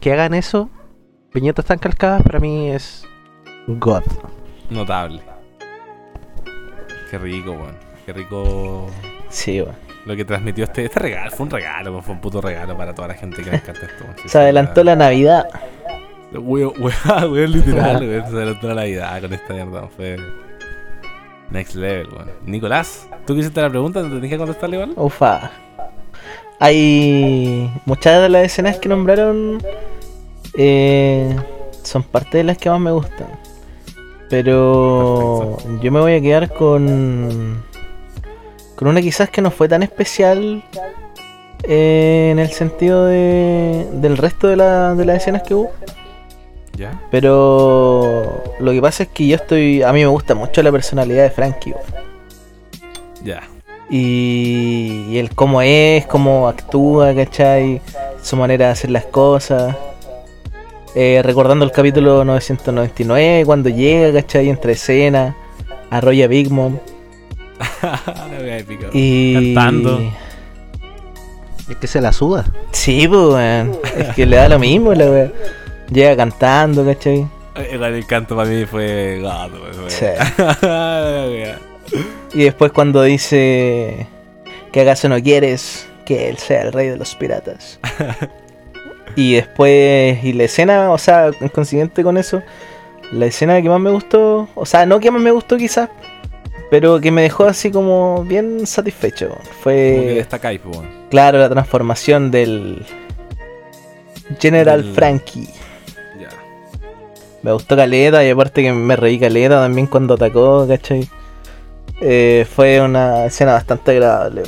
[0.00, 0.68] que hagan eso,
[1.32, 3.06] viñetas tan calcadas, para mí es
[3.66, 4.02] God.
[4.68, 5.22] Notable.
[7.10, 7.76] Qué rico, weón.
[8.04, 8.86] Qué rico
[9.30, 9.87] Sí, weón.
[10.08, 11.30] Lo que transmitió este, este regalo.
[11.30, 14.04] Fue un regalo, fue un puto regalo para toda la gente que encanta esto.
[14.22, 15.46] Sí, Se adelantó la Navidad.
[16.32, 18.30] Weón, weón, weón, literal, weón.
[18.30, 19.88] Se adelantó la Navidad con esta mierda.
[19.94, 20.16] Fue
[21.50, 22.30] next level, weón.
[22.46, 24.02] Nicolás, ¿tú que hiciste la pregunta?
[24.02, 24.94] ¿Te tenías que contestarle igual?
[24.96, 25.50] Ufa.
[26.58, 29.62] Hay muchas de las escenas que nombraron
[30.54, 31.36] eh,
[31.82, 33.28] son parte de las que más me gustan.
[34.30, 37.62] Pero yo me voy a quedar con
[38.78, 40.62] con una quizás que no fue tan especial
[41.64, 45.72] eh, en el sentido de, del resto de, la- de las escenas que hubo.
[46.76, 47.00] ¿Ya?
[47.10, 49.82] Pero lo que pasa es que yo estoy.
[49.82, 51.74] A mí me gusta mucho la personalidad de Frankie.
[53.24, 53.42] Ya.
[53.90, 57.80] Y, y el cómo es, cómo actúa, ¿cachai?
[58.22, 59.74] Su manera de hacer las cosas.
[60.94, 64.48] Eh, recordando el capítulo 999, cuando llega, ¿cachai?
[64.48, 65.36] Entre escena,
[65.90, 66.78] arrolla Big Mom.
[67.82, 68.82] la wea épica.
[68.82, 68.92] weón.
[68.94, 69.54] Y.
[69.54, 70.00] Cantando.
[71.68, 72.46] Es que se la suda.
[72.72, 73.78] Sí, pues, weón.
[73.96, 75.32] Es que le da lo mismo, la wea.
[75.90, 77.26] Llega cantando, ¿cachai?
[77.56, 79.90] Eh, Igual el canto para mí fue gato, weón.
[79.90, 80.06] Sí.
[80.62, 81.58] La wea.
[82.34, 84.06] Y después cuando dice
[84.72, 87.80] que acaso no quieres que él sea el rey de los piratas.
[89.16, 92.42] y después, y la escena, o sea, en consiguiente con eso,
[93.12, 95.88] la escena que más me gustó, o sea, no que más me gustó quizás,
[96.70, 99.28] pero que me dejó así como bien satisfecho.
[99.28, 99.74] Como que Fue,
[100.16, 102.84] destacáis, pues, claro, la transformación del
[104.40, 105.48] General Del- Frankie.
[106.20, 106.28] Ya.
[107.42, 111.08] Me gustó Caleta y aparte que me reí Caleta también cuando atacó, ¿cachai?
[112.00, 114.42] Eh, fue una escena bastante agradable.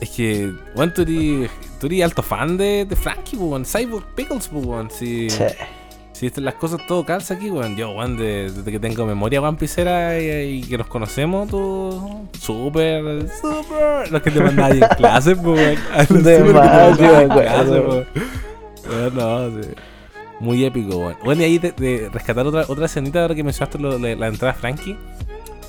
[0.00, 3.70] Es que, weón, tú eres, tú eres alto fan de, de Frankie, pues.
[3.70, 4.92] Cyborg Pickles, pues.
[4.94, 5.44] Si, Sí.
[6.16, 7.76] Si las cosas todo calza aquí, weón.
[7.76, 12.26] Yo, weón, de- desde que tengo memoria One Piecera y, y que nos conocemos, tú.
[12.40, 14.10] Súper, súper.
[14.10, 15.78] Los que te mandáis en clase, pues,
[16.10, 16.22] weón.
[16.24, 18.06] De más, weón.
[19.14, 19.68] No, sí.
[20.40, 21.16] Muy épico, weón.
[21.24, 24.54] Bueno, y ahí de, de rescatar otra, otra escenita ahora que mencionaste lo la entrada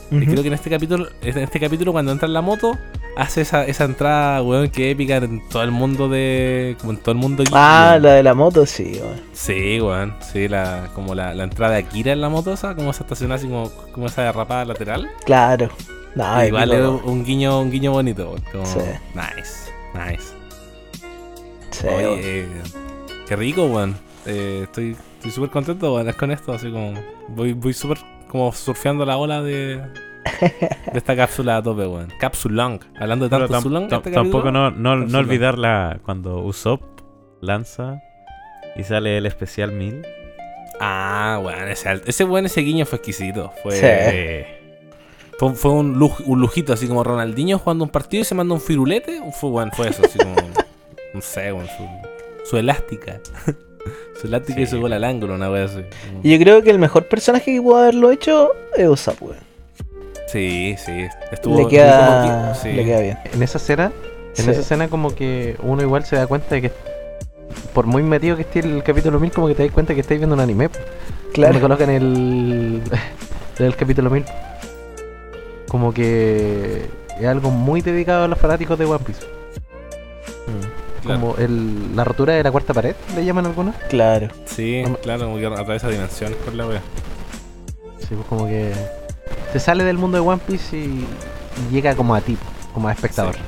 [0.10, 2.78] Y creo que en este capítulo, en este capítulo cuando entra en la moto,
[3.18, 6.78] hace esa, esa entrada, weón, que épica en todo el mundo de.
[6.80, 8.04] como en todo el mundo Ah, weón.
[8.04, 9.00] la de la moto, sí.
[9.02, 9.22] weón.
[9.34, 10.16] Sí, weón.
[10.22, 13.36] Sí, la, como la, la entrada de Akira en la moto, esa, como se estaciona
[13.36, 15.10] así como, como esa derrapada lateral.
[15.26, 15.70] Claro.
[16.16, 18.44] No, Igual es un guiño, un guiño bonito, weón.
[18.52, 18.80] Como, Sí.
[19.14, 20.24] Nice, nice.
[21.72, 22.20] sí, weón.
[22.24, 22.48] Eh,
[23.28, 23.96] qué rico, weón.
[24.26, 26.94] Eh, estoy estoy súper contento, weón, con esto, así como.
[27.30, 29.82] Voy, voy súper como surfeando la ola de.
[30.92, 32.12] De esta cápsula a tope, weón.
[32.20, 32.80] Capsulong.
[33.00, 35.20] Hablando de tanto tam- tam- este tampoco no, no, no Cápsula.
[35.20, 36.82] olvidar la, cuando Usopp
[37.42, 38.02] lanza
[38.76, 40.06] y sale el especial 1000.
[40.80, 43.52] Ah, weón, ese, ese weón, ese guiño fue exquisito.
[43.64, 43.86] Fue, Sí.
[43.86, 44.54] Eh,
[45.40, 48.54] fue, fue un, luj- un lujito, así como Ronaldinho jugando un partido y se manda
[48.54, 49.22] un firulete.
[49.40, 50.36] Fue, weón, fue eso, así como.
[51.14, 51.88] no sé, weón, su,
[52.50, 53.20] su elástica.
[54.22, 55.82] Su y su gol al ángulo, una wea así.
[56.24, 59.38] Y yo creo que el mejor personaje que pudo haberlo hecho es Usopp, weón.
[60.28, 61.06] Sí, sí.
[61.32, 61.58] Estuvo.
[61.58, 62.72] Le queda, como que- sí.
[62.74, 63.18] le queda bien.
[63.34, 63.92] En esa escena,
[64.36, 64.50] en Sí.
[64.52, 66.72] esa escena como que uno igual se da cuenta de que
[67.74, 70.20] por muy metido que esté el capítulo 1000, como que te das cuenta que estáis
[70.20, 70.70] viendo un anime.
[70.70, 70.80] po.
[70.80, 71.60] Me Claro.
[71.62, 72.82] colocan el,
[73.60, 74.26] el capítulo 1000.
[75.68, 76.86] Como que
[77.20, 79.22] es algo muy dedicado a los fanáticos de One Piece.
[81.08, 81.22] Claro.
[81.22, 83.76] Como el, la rotura de la cuarta pared, le llaman algunos.
[83.90, 84.28] Claro.
[84.46, 86.82] Sí, claro, como que atraviesa dimensiones por la wea.
[88.00, 88.72] Sí, pues como que
[89.52, 91.06] se sale del mundo de One Piece y,
[91.70, 92.38] y llega como a ti,
[92.74, 93.36] como a espectador.
[93.36, 93.42] Sí.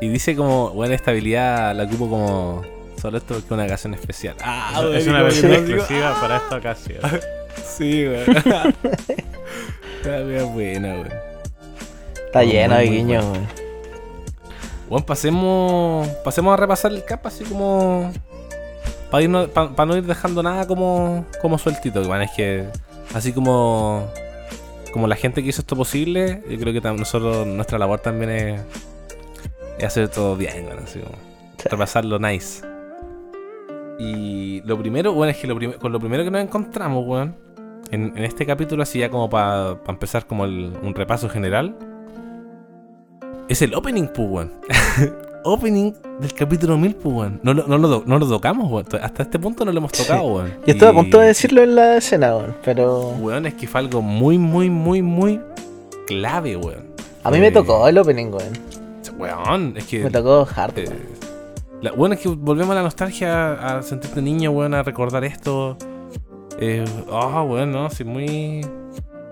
[0.00, 2.62] Y dice como, bueno, esta habilidad la ocupo como
[3.00, 4.36] solo esto porque es una ocasión especial.
[4.42, 7.00] Ah, es weón, una versión digo- exclusiva para esta ocasión.
[7.76, 8.36] Sí, weón.
[9.96, 11.08] Está bien buena, weón.
[12.26, 13.46] Está lleno de guiños, weón.
[14.88, 18.10] Bueno, pasemos, pasemos a repasar el cap así como...
[19.10, 22.02] Para irnos- pa- pa no ir dejando nada como, como sueltito.
[22.04, 22.66] Bueno, es que
[23.14, 24.06] así como...
[24.92, 28.60] Como la gente que hizo esto posible, yo creo que nosotros, nuestra labor también es,
[29.78, 31.14] es hacer todo bien, bueno, así como
[31.58, 31.68] Sí.
[31.68, 32.64] repasarlo nice.
[33.98, 37.36] Y lo primero, bueno, es que lo con lo primero que nos encontramos, weón,
[37.90, 41.76] en, en este capítulo, así ya como para empezar como el- un repaso general,
[43.48, 44.52] es el opening, pues, weón.
[45.44, 47.40] opening del capítulo 1000, pues, weón.
[47.42, 48.86] No, lo- no, lo, no lo tocamos, weón.
[49.02, 50.02] Hasta este punto no lo hemos Sí.
[50.02, 50.50] tocado, weón.
[50.66, 53.80] Yo estuve a punto de decirlo en la escena, weón, pero Weón, es que fue
[53.80, 55.40] algo muy, muy, muy, muy
[56.06, 56.86] clave, weón.
[57.24, 58.52] a mí me Eh, tocó el opening, weón.
[59.18, 60.04] Weón, es que...
[60.04, 60.78] Me tocó hard.
[60.78, 60.98] Eh, weón.
[61.82, 65.76] la, bueno, es que volvemos a la nostalgia, a sentirte niño, weón, a recordar esto.
[66.60, 68.60] Eh, Ah, weón, no, sí, muy.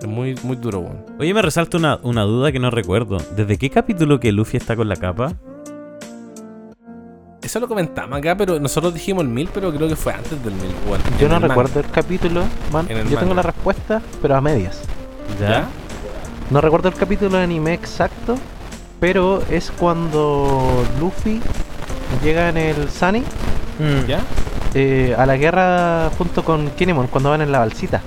[0.01, 1.05] Es muy, muy duro, weón.
[1.19, 3.17] Oye, me resalta una, una duda que no recuerdo.
[3.35, 5.33] ¿Desde qué capítulo que Luffy está con la capa?
[7.43, 10.53] Eso lo comentamos acá, pero nosotros dijimos el 1000, pero creo que fue antes del
[10.55, 11.01] 1000, weón.
[11.19, 11.49] Yo En no el manga.
[11.49, 12.87] recuerdo el capítulo, man.
[12.89, 13.35] El Yo tengo manga.
[13.37, 14.83] la respuesta, pero a medias.
[15.41, 15.67] ¿Ya?
[16.51, 18.37] No recuerdo el capítulo de anime exacto,
[19.01, 21.41] pero es cuando Luffy
[22.23, 23.23] llega en el Sunny.
[24.09, 24.21] ¿Ya?
[24.75, 28.03] eh, a la guerra junto con Kinemon cuando van en la balsita.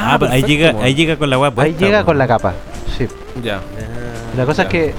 [0.00, 2.54] Ah, pero ahí llega, ahí llega con la weá Ahí llega con la capa.
[2.96, 3.06] Sí.
[3.42, 3.60] Ya.
[4.36, 4.68] La cosa Ya.
[4.68, 4.94] es que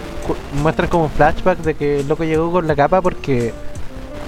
[0.62, 3.54] muestran como un flashback de que el loco llegó con la capa porque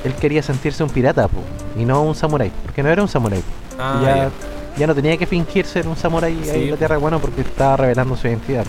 [0.04, 1.40] él quería sentirse un pirata po,
[1.78, 3.44] y no un samurái, porque no era un samurái.
[3.80, 4.30] Ah, ya, ya.
[4.78, 7.78] ya no tenía que fingir ser un samurái Sí, ahí en tierra bueno porque estaba
[7.78, 8.66] revelando su identidad.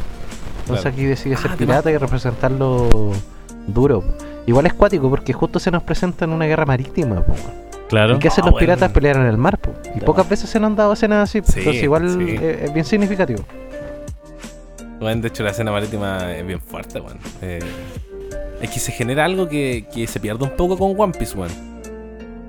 [0.60, 0.94] Entonces Claro.
[0.94, 2.88] aquí decide ser Ah, pirata y representarlo
[3.66, 4.04] duro.
[4.46, 7.20] Igual es cuático porque justo se nos presenta en una guerra marítima.
[7.22, 7.34] po.
[7.92, 8.16] Claro.
[8.16, 8.61] ¿Y qué hacen Ah, los bueno.
[8.66, 8.90] piratas?
[8.90, 9.59] Pelear en el mar.
[9.59, 9.70] po.
[9.94, 10.31] Y De pocas más.
[10.31, 11.40] veces se nos han dado escenas así.
[11.44, 12.37] Sí, Entonces igual sí.
[12.40, 13.44] eh, es bien significativo.
[15.00, 17.18] Weón, de hecho, la escena marítima es bien fuerte, weón.
[17.42, 17.59] Eh,
[18.62, 21.50] es que se genera algo que, que se pierde un poco con One Piece, weón.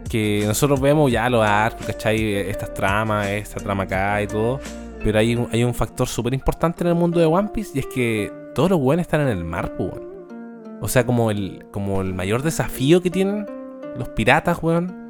[0.09, 2.35] Que nosotros vemos ya los arcos, ¿cachai?
[2.35, 4.59] Estas tramas, esta trama acá y todo.
[5.03, 7.79] Pero hay, un- hay un factor súper importante en el mundo de One Piece y
[7.79, 10.13] es que todos los weones están en el mar, pues, weón.
[10.79, 13.45] O sea, como el, como el mayor desafío que tienen
[13.97, 15.02] los piratas, weón.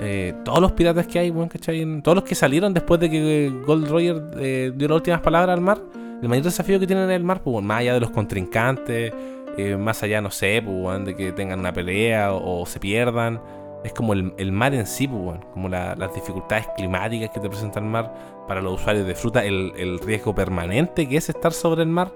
[0.00, 1.84] Eh, todos los piratas que hay, weón, ¿cachai?
[2.02, 5.60] Todos los que salieron después de que Gold Roger eh, dio las últimas palabras al
[5.60, 5.78] mar.
[6.22, 9.12] El mayor desafío que tienen en el mar, pues, más allá de los contrincantes,
[9.56, 13.40] eh, más allá, no sé, pues, de que tengan una pelea o, se pierdan.
[13.84, 17.78] Es como el, mar en sí, pues, como la- las dificultades climáticas que te presenta
[17.78, 18.12] el mar
[18.48, 22.10] para los usuarios de fruta, el riesgo permanente que es estar sobre el mar.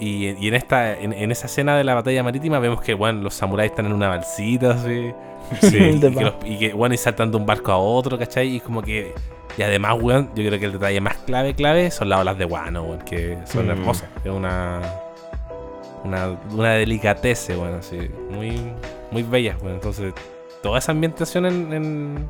[0.00, 3.20] Y, y en esta en, en esa escena de la batalla marítima vemos que bueno,
[3.22, 5.12] los samuráis están en una balsita así.
[5.62, 8.56] Sí, y, que los- y que bueno, y saltando de un barco a otro, ¿cachai?
[8.56, 9.14] Y como que.
[9.58, 12.44] Y además, weón, yo creo que el detalle más clave, clave son las olas de
[12.44, 13.70] guano, weón, que son Mm.
[13.70, 14.08] hermosas.
[14.24, 14.80] Es una.
[16.04, 18.10] Una, una delicatece, weón, así.
[18.30, 18.60] Muy,
[19.10, 19.74] muy bellas, weón.
[19.74, 20.14] Entonces,
[20.62, 22.28] toda esa ambientación en, en,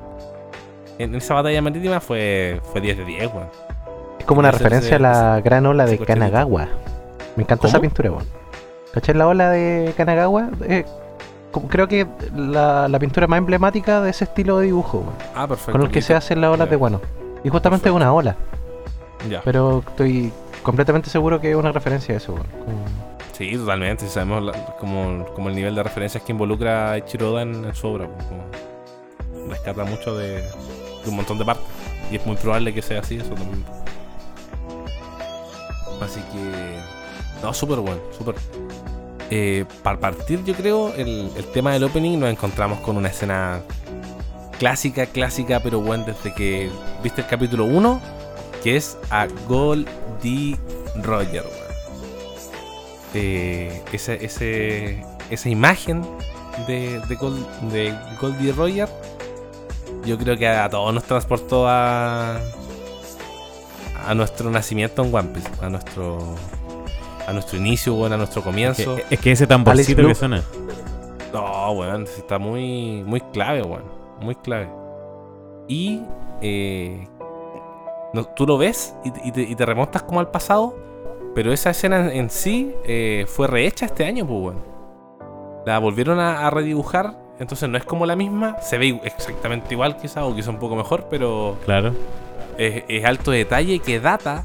[0.98, 3.48] en esa batalla marítima fue, fue 10 de 10, weón.
[4.18, 5.98] Es como una referencia a la gran ola de.
[5.98, 6.68] Kanagawa.
[7.40, 8.24] Me encanta esa pintura, weón.
[8.92, 10.50] ¿Cachai la ola de Kanagawa?
[10.68, 10.84] Eh,
[11.68, 15.14] creo que la, la pintura más emblemática de ese estilo de dibujo, weón.
[15.34, 15.72] Ah, perfecto.
[15.72, 17.00] Con el que se hacen las olas de guano.
[17.42, 18.36] Y justamente es una ola.
[19.28, 19.40] Ya.
[19.44, 22.46] Pero estoy completamente seguro que es una referencia a eso, weón.
[22.64, 24.06] Como- Sí, totalmente.
[24.06, 27.74] Sabemos la- como, como el nivel de referencias que involucra a Ichiro Oda en, en
[27.74, 28.06] su obra.
[28.06, 31.64] pues, como rescata mucho de, de un montón de partes.
[32.10, 33.64] Y es muy probable que sea así, eso también.
[36.02, 36.99] Así que.
[37.42, 38.34] No, súper bueno, súper.
[39.30, 43.60] Eh, para partir, yo creo, el, el tema del opening nos encontramos con una escena
[44.58, 46.68] clásica, clásica, pero bueno, desde que
[47.02, 48.00] viste el capítulo 1,
[48.62, 50.58] que es a Goldie
[51.02, 51.44] Roger,
[53.14, 56.02] eh, ese, ese, esa imagen
[56.66, 58.88] de, de, Gold- de Goldie Roger,
[60.04, 62.38] yo creo que a todos nos transportó a,
[64.06, 66.18] a nuestro nacimiento en One Piece, a nuestro,
[67.30, 68.96] a nuestro inicio, bueno, a nuestro Es comienzo.
[68.96, 70.42] que, es que ese tamborcito que suena.
[71.32, 73.84] No, weón, está muy, muy clave, weón.
[74.20, 74.68] Muy clave.
[75.68, 76.02] Y
[76.42, 77.06] eh,
[78.12, 80.76] no, tú lo ves y, te- y te, y te remontas como al pasado,
[81.34, 84.70] pero esa escena en, en sí eh, fue rehecha este año, pues, weón.
[85.66, 88.56] La volvieron a, a redibujar, entonces no es como la misma.
[88.60, 91.92] Se ve exactamente igual, quizá, o quizá un poco mejor, pero Claro.
[92.58, 94.44] es, es alto detalle que data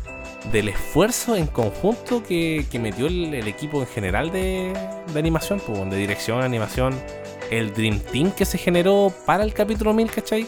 [0.52, 4.74] del esfuerzo en conjunto que, que metió el, equipo en general de,
[5.16, 6.94] animación, pues, de dirección, animación,
[7.52, 10.48] el Dream Team que se generó para el capítulo 1000, ¿cachai?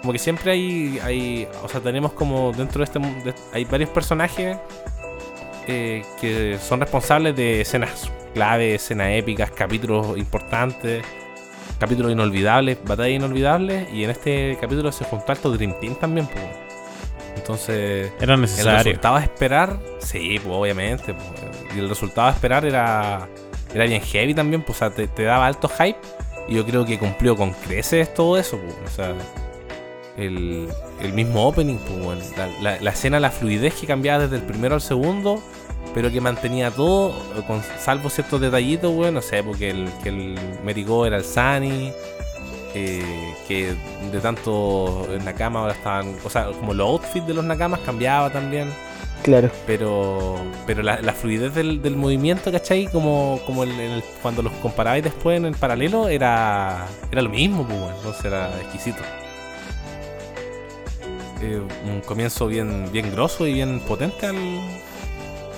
[0.00, 3.00] Como que siempre hay, hay o sea, tenemos como dentro de este
[3.52, 4.56] hay varios personajes
[5.66, 11.04] eh, que son responsables de escenas clave, escenas épicas, capítulos importantes,
[11.78, 16.69] capítulos inolvidables, batallas inolvidables, y en este capítulo se juntó alto Dream Team también, pues.
[17.40, 18.78] Entonces, Era el necesario.
[18.78, 21.14] resultado a esperar, sí, pues obviamente.
[21.14, 21.26] pues,
[21.74, 23.28] y el resultado a esperar era,
[23.74, 25.98] era bien heavy también, pues, o sea, te, te daba alto hype.
[26.48, 29.14] Y yo creo que cumplió con creces todo eso, pues, o sea,
[30.16, 30.68] el,
[31.00, 34.74] el mismo opening, pues, la, la- la escena, la fluidez que cambiaba desde el primero
[34.74, 35.42] al segundo,
[35.94, 37.14] pero que mantenía todo,
[37.46, 41.92] con, salvo ciertos detallitos, bueno, no sé, porque el, que el Merigo era el Sunny.
[42.74, 43.74] Eh, que
[44.12, 48.30] de tanto en Nakama ahora estaban, o sea, como los outfits de los Nakamas cambiaba
[48.30, 48.68] también,
[49.22, 49.50] Claro.
[49.66, 52.86] pero pero la, la fluidez del, del movimiento, ¿cachai?
[52.86, 57.64] Como, como el- el- cuando los comparabais después en el paralelo, era, era lo mismo,
[57.66, 59.02] pues, bueno, entonces era exquisito.
[61.42, 64.36] Eh, un comienzo bien, bien grosso y bien potente al,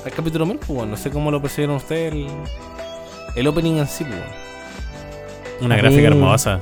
[0.05, 2.29] al capítulo 1000, pues, bueno, no sé cómo lo percibieron ustedes el,
[3.35, 4.33] el opening en sí, pues, bueno.
[5.61, 6.61] Una gráfica mí- hermosa.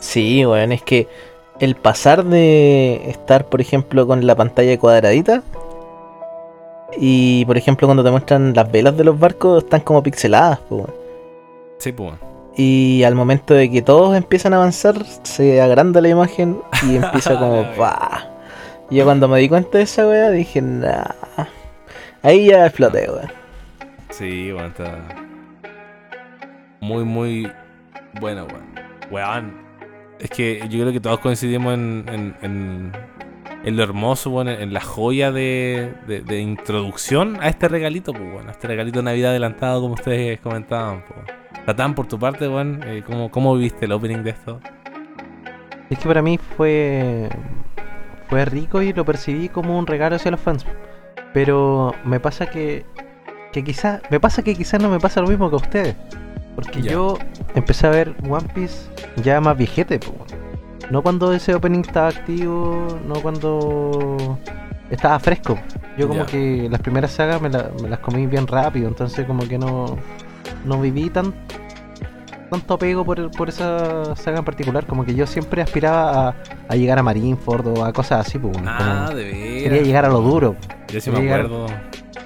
[0.00, 1.08] Sí, weón, es que
[1.60, 5.42] el pasar de estar, por ejemplo, con la pantalla cuadradita
[6.96, 10.92] y, por ejemplo, cuando te muestran las velas de los barcos, están como pixeladas, weón.
[11.78, 12.28] Sí, pues, bueno.
[12.56, 17.34] Y al momento de que todos empiezan a avanzar, se agranda la imagen y empieza
[17.38, 17.64] como.
[18.90, 21.04] Y yo cuando me di cuenta de esa weá dije, nah.
[22.22, 23.30] Ahí ya exploté, weón.
[24.10, 24.98] Sí, bueno, está.
[26.80, 27.52] Muy, muy
[28.20, 28.64] bueno, weón.
[29.10, 29.67] Weón.
[30.20, 35.30] Es que yo creo que todos coincidimos en, en, lo hermoso, weón, en la joya
[35.30, 38.46] de, de, introducción a este regalito, pues.
[38.46, 41.64] A este regalito de Navidad adelantado, como ustedes comentaban, pues.
[41.66, 44.60] Tatán, por tu parte, weón, eh, ¿cómo, ¿cómo viviste el opening de esto?
[45.90, 47.28] Es que para mí fue
[48.28, 50.64] fue rico y lo percibí como un regalo hacia los fans.
[51.32, 52.84] Pero me pasa que
[53.52, 55.96] que quizás me pasa que quizás no me pasa lo mismo que a ustedes.
[56.58, 56.90] Porque Ya.
[56.90, 57.16] yo
[57.54, 58.88] empecé a ver One Piece
[59.22, 60.12] ya más viejete, po,
[60.90, 64.36] no cuando ese opening estaba activo, no cuando
[64.90, 65.56] estaba fresco.
[65.96, 66.26] Yo como Ya.
[66.26, 69.96] que las primeras sagas me, la- me las comí bien rápido, entonces como que no
[70.64, 71.32] no viví tan
[72.50, 74.84] tanto apego por, por esa saga en particular.
[74.84, 76.34] Como que yo siempre aspiraba a,
[76.68, 78.56] a llegar a Marineford o a cosas así, pues.
[78.66, 79.62] Ah, de veras.
[79.62, 80.56] quería llegar a lo duro.
[80.92, 81.66] Yo sí me acuerdo.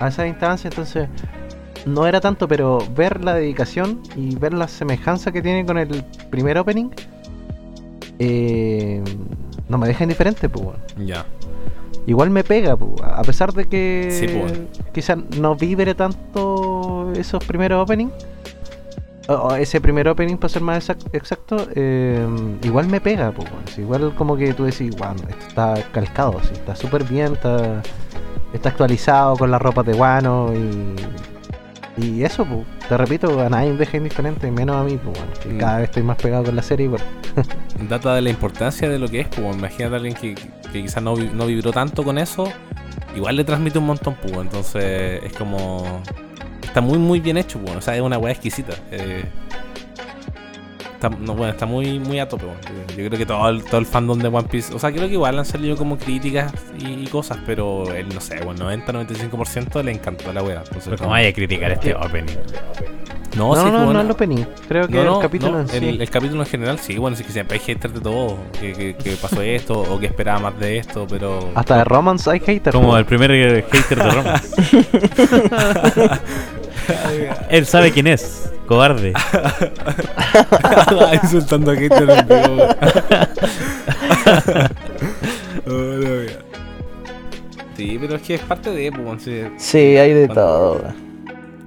[0.00, 1.06] a esa instancia, entonces
[1.86, 6.04] no era tanto, pero ver la dedicación y ver la semejanza que tiene con el
[6.30, 6.90] primer opening
[8.18, 9.02] eh,
[9.68, 10.64] no me deja indiferente, pues.
[10.64, 10.78] bueno.
[11.04, 11.24] Ya.
[12.06, 14.52] Igual me pega, pues, a pesar de que Sí, pues.
[14.92, 18.12] quizás no vibre tanto esos primeros openings.
[19.28, 22.26] O, ese primer opening, para ser más exac- exacto, eh,
[22.64, 23.64] igual me pega, pues, bueno.
[23.78, 27.82] Igual como que tú decís, wow, esto está calcado, sí, está súper bien, está,
[28.52, 30.96] está actualizado con las ropas de guano y,
[31.98, 35.32] y eso, pues, te repito, a nadie me deja indiferente, menos a mí, pues, bueno,
[35.42, 35.58] que Mm.
[35.58, 37.02] cada vez estoy más pegado con la serie, pues.
[37.88, 41.02] Data de la importancia de lo que es, pues imagínate a alguien que, que quizás
[41.02, 42.44] no, no vibró tanto con eso,
[43.16, 46.00] igual le transmite un montón, pues entonces es como...
[46.62, 48.72] Está muy muy bien hecho, pues, o sea, es una weá exquisita.
[48.90, 49.24] eh.
[51.02, 52.60] Está, no, bueno, está muy muy a tope, bueno.
[52.90, 55.14] yo, creo que todo el, todo el fandom de One Piece, o sea, creo que
[55.14, 59.92] igual han salido como críticas y, y cosas, pero el, no sé, bueno, 90-95% le
[59.92, 60.62] encantó la weá.
[60.68, 62.36] Pero como- ¿cómo vaya a criticar este opening?
[63.36, 65.52] no, No, sí, no, no, bueno, no el opening, creo que no, el no, capítulo
[65.52, 65.76] no, en sí.
[65.76, 68.72] el, el capítulo en general, sí, bueno, sí que siempre hay haters de todo, que,
[68.72, 71.50] que, que pasó esto, o que esperaba más de esto, pero...
[71.54, 72.74] Hasta de Romance hay haters.
[72.74, 73.00] Como pues.
[73.00, 74.42] el primer eh, hater de Roma.
[77.50, 78.52] Él sabe quién es.
[78.72, 79.12] Cobarde.
[81.22, 82.66] Insultando a en vivo.
[85.66, 86.22] Oh, no.
[87.76, 90.94] Sí, pero es que es parte de, pues, sí, Sí, hay de Cuando- todo.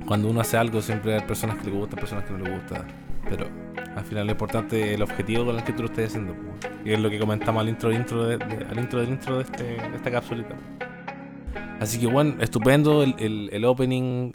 [0.08, 2.86] cuando uno hace algo siempre hay personas que le gustan, personas que no le gustan,
[3.30, 3.48] pero
[3.96, 6.74] al final lo importante es el objetivo con el que tú lo estés haciendo, pues,
[6.86, 9.44] y es lo que comentamos al intro, intro de, de- al intro del intro de,
[9.44, 10.56] este, de esta capsulita.
[11.80, 14.32] Así que bueno, estupendo el, el, el opening,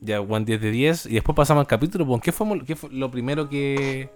[0.00, 2.74] ya one 10 de 10, y después pasamos al capítulo, pues, ¿qué fue, mo- qué
[2.76, 4.10] fue lo primero que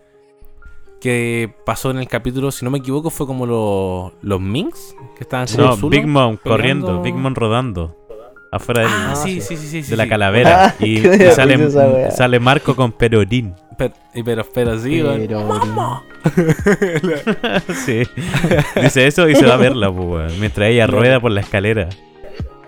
[1.01, 5.25] que pasó en el capítulo, si no me equivoco, fue como lo- los Minx que
[5.25, 5.91] estaban con No, Zulu?
[5.91, 6.43] Big Mom peleando.
[6.87, 7.95] corriendo, Big Mom rodando.
[8.51, 9.49] Afuera del- Ah, sí, sí.
[9.49, 10.09] sí, sí, sí, sí, de la sí.
[10.09, 10.67] calavera.
[10.69, 10.99] Ah, y,
[11.35, 13.53] sale, sale Marco con Perorín.
[13.77, 15.03] Pero, y pero, pero sí.
[15.03, 16.03] Pero-
[17.85, 18.03] sí.
[18.81, 21.89] Dice eso y se va a verla, pues, Mientras ella rueda por la escalera.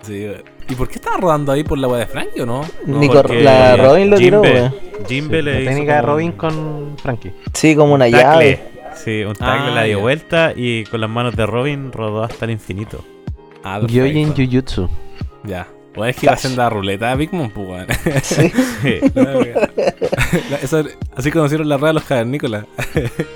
[0.01, 0.56] Sí, weón.
[0.69, 2.61] ¿Y por qué estaba rodando ahí por la weá de Frankie o no?
[2.85, 4.75] La Robin lo tiró, Jimbe, weón.
[5.07, 7.33] Jimbe le la hizo técnica de como Robin con Frankie.
[7.53, 8.21] Sí, como una tackle.
[8.21, 8.63] llave.
[8.95, 12.45] Sí, un tackle Ah, la dio vuelta y con las manos de Robin rodó hasta
[12.45, 13.03] el infinito.
[13.63, 14.33] Ah, Gyojin.
[14.35, 14.89] Jujutsu.
[15.43, 15.67] Ya.
[15.95, 17.87] Bueno, es que iba haciendo la ruleta de Big Mom, pues, weón.
[18.23, 18.51] Sí.
[18.81, 18.99] Sí.
[20.51, 20.59] La
[21.15, 22.65] así conocieron la red de los cavernícolas.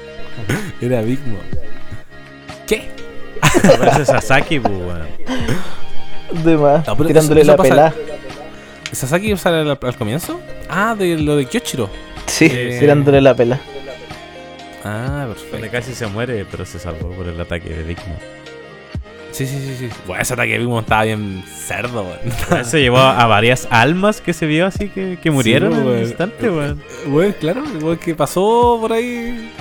[0.81, 1.39] Era Big Mom.
[2.67, 2.89] ¿Qué?
[3.79, 5.07] Parece Sasaki, pues, weón.
[6.31, 6.85] De más.
[6.87, 7.93] No, tirándole eso- eso la pelada.
[8.91, 10.39] ¿Sasaki sale al, al comienzo?
[10.69, 11.89] Ah, de lo de Kyochiro.
[12.27, 13.59] Sí, Eh, tirándole la pela.
[14.83, 15.71] Ah, Donde perfecto.
[15.71, 18.17] casi se muere, pero se salvó por el ataque de Big Mom.
[19.31, 19.89] Sí, sí, sí, sí.
[20.07, 22.59] Bueno, ese ataque de Big Mom estaba bien cerdo, weón.
[22.61, 25.91] Eso llevó a varias almas que se vio así que, que murieron Sí, en un
[25.93, 26.03] weón.
[26.03, 26.83] instante, weón.
[27.07, 29.51] Weón, claro, igual que pasó por ahí.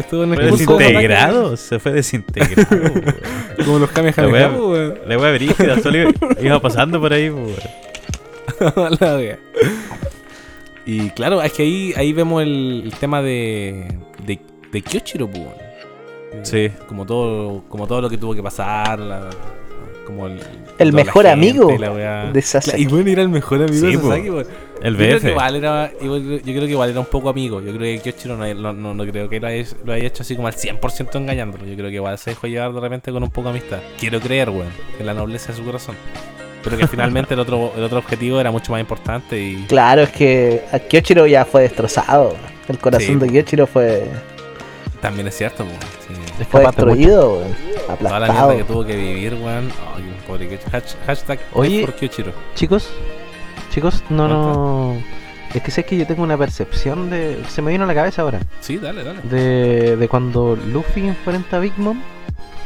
[0.00, 2.92] Que Estuvo en el Fue desintegrado, se fue desintegrado,
[3.64, 4.94] Como los Kamehameha, La wea-.
[5.06, 7.30] La wea brígida, solo iba, pasando por ahí.
[9.00, 9.38] La wea.
[10.86, 13.86] Y claro, es que ahí, ahí vemos el, el tema de,
[14.24, 14.40] de,
[14.72, 15.44] de Kyochiro, pues,
[16.42, 16.70] Sí.
[16.88, 19.30] Como todo, como todo lo que tuvo que pasar, la-
[20.06, 20.40] como el,
[20.78, 22.30] El mejor gente, amigo la wea.
[22.32, 22.82] de Sasaki.
[22.82, 24.02] Y bueno, era el mejor amigo Sí, de.
[24.02, 24.46] Sasaki, weón.
[24.82, 25.30] El Yo creo que BF.
[25.32, 27.60] igual era, yo creo que igual era un poco amigo.
[27.60, 30.22] Yo creo que Kyoshiro no, no, no, no creo que lo haya, lo haya hecho
[30.22, 31.66] así como al 100% engañándolo.
[31.66, 33.78] Yo creo que igual se dejó llevar de repente con un poco de amistad.
[33.98, 35.96] Quiero creer, weón, en la nobleza de su corazón.
[36.64, 40.10] Pero que finalmente el otro, el otro objetivo era mucho más importante y Claro, es
[40.10, 42.34] que a Kyochiro ya fue destrozado.
[42.68, 43.26] El corazón Sí.
[43.26, 44.04] de Kyochiro fue,
[45.02, 45.76] también es cierto, weón.
[46.44, 46.84] Fue mucho.
[46.86, 47.54] destruido, weón.
[47.54, 48.48] Toda la aplastado.
[48.50, 49.70] mierda que tuvo que vivir, weón.
[49.96, 50.70] Ay, pobre Kyoshiro.
[50.72, 51.80] Hash- Hashtag Oye.
[51.82, 52.32] por Kyoshiro.
[52.54, 52.88] Chicos,
[53.70, 54.96] chicos, no, no.
[55.54, 57.42] Es que sé que yo tengo una percepción de.
[57.48, 58.40] Se me vino a la cabeza ahora.
[58.60, 59.20] Sí, dale, dale.
[59.22, 62.00] De, de cuando Luffy enfrenta a Big Mom,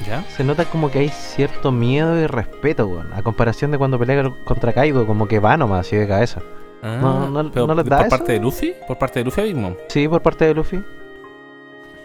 [0.07, 0.23] ¿Ya?
[0.29, 3.13] se nota como que hay cierto miedo y respeto, weón.
[3.15, 6.41] A comparación de cuando pelea contra Kaido, como que va nomás así de cabeza.
[6.83, 8.17] Ah, No, no- pero no les da ¿Por eso?
[8.19, 8.75] parte de Luffy?
[8.87, 9.75] ¿Por parte de Luffy a Big Mom?
[9.89, 10.85] Sí, por parte de Luffy.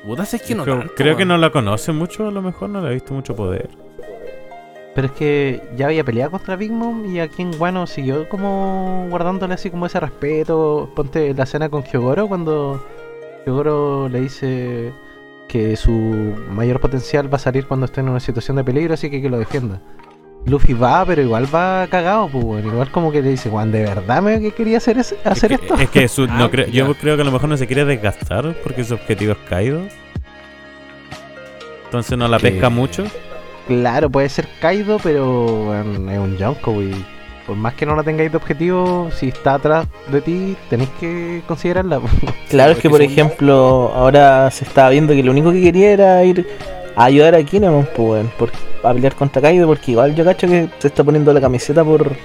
[0.06, 2.70] Puta, es que no creo, tanto, creo que no la conoce mucho, a lo mejor
[2.70, 3.70] no le ha visto mucho poder.
[4.95, 9.08] Pero es que ya había peleado contra Big Mom y aquí en Guano siguió como
[9.10, 10.89] guardándole así como ese respeto.
[10.95, 12.84] Ponte la escena con Hyogoro cuando
[13.45, 14.91] Hyogoro le dice
[15.47, 15.91] que su
[16.52, 19.30] mayor potencial va a salir cuando esté en una situación de peligro, así que que
[19.30, 19.80] lo defienda.
[20.50, 22.66] Luffy va, pero igual va cagado, pues.
[22.66, 25.60] Igual como que le dice, Juan, ¿de verdad me que quería hacer, ese- hacer es
[25.60, 25.76] que, esto?
[25.80, 27.86] es que su- no Ah, creo- yo creo que a lo mejor no se quiere
[27.86, 29.82] desgastar porque su objetivo es Kaido.
[31.86, 33.06] Entonces no la Que- pesca mucho.
[33.68, 35.86] Claro, puede ser Kaido, pero es
[36.18, 37.06] un Yonko, y
[37.45, 41.41] por más que no la tengáis de objetivo, si está atrás de ti, tenéis que
[41.47, 42.00] considerarla.
[42.50, 46.24] Claro, es que por ejemplo, ahora se estaba viendo que lo único que quería era
[46.24, 46.47] ir
[47.02, 48.52] a ayudar a Kinemon, pues, weón, por,
[48.84, 52.16] a pelear contra Kaido, porque igual yo cacho que se está poniendo la camiseta por,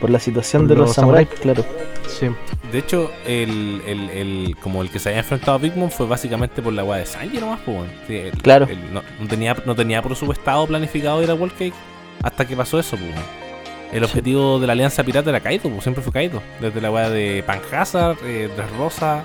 [0.00, 1.64] por la situación Por de los los samuráis, claro.
[2.08, 2.28] sí.
[2.70, 6.06] De hecho, el, el, el- como el que se había enfrentado a Big Mom fue
[6.06, 7.88] básicamente por la weá de Sanji nomás, pues, weón.
[8.06, 8.66] Sí, el- Claro.
[8.70, 11.74] el- no, no tenía, no tenía presupuestado planificado ir a World Cake
[12.22, 13.10] hasta que pasó eso, pues.
[13.92, 16.40] El objetivo de la Alianza Pirata era Kaido, pues siempre fue Kaido.
[16.60, 19.24] Desde la weá de Panhazard, eh, Dressrosa,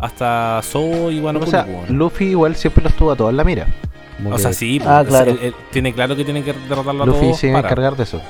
[0.00, 1.90] hasta Zou y Wano o sea, pues.
[1.90, 3.66] Luffy igual siempre lo estuvo a todos en la mira.
[4.22, 5.30] Como O que sea, sí, pues, Ah, es- claro.
[5.32, 7.96] él- él tiene claro que tiene que derrotarlo a Luffy todos se iba a encargar
[7.96, 8.20] de eso.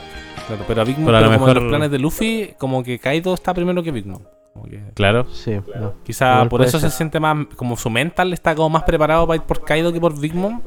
[0.46, 1.98] Claro, pero a Big Mom, Pero a pero lo como en mejor- los planes de
[1.98, 4.22] Luffy, como que Kaido está primero que Big Mom.
[4.68, 5.26] Que- Claro.
[5.32, 5.94] Sí, no.
[6.04, 9.36] Quizá Igual por eso se siente más, como su mental está como más preparado para
[9.36, 10.60] ir por Kaido que por Big Mom.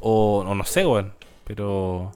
[0.00, 1.12] O, o no sé, weón.
[1.44, 2.12] Pero.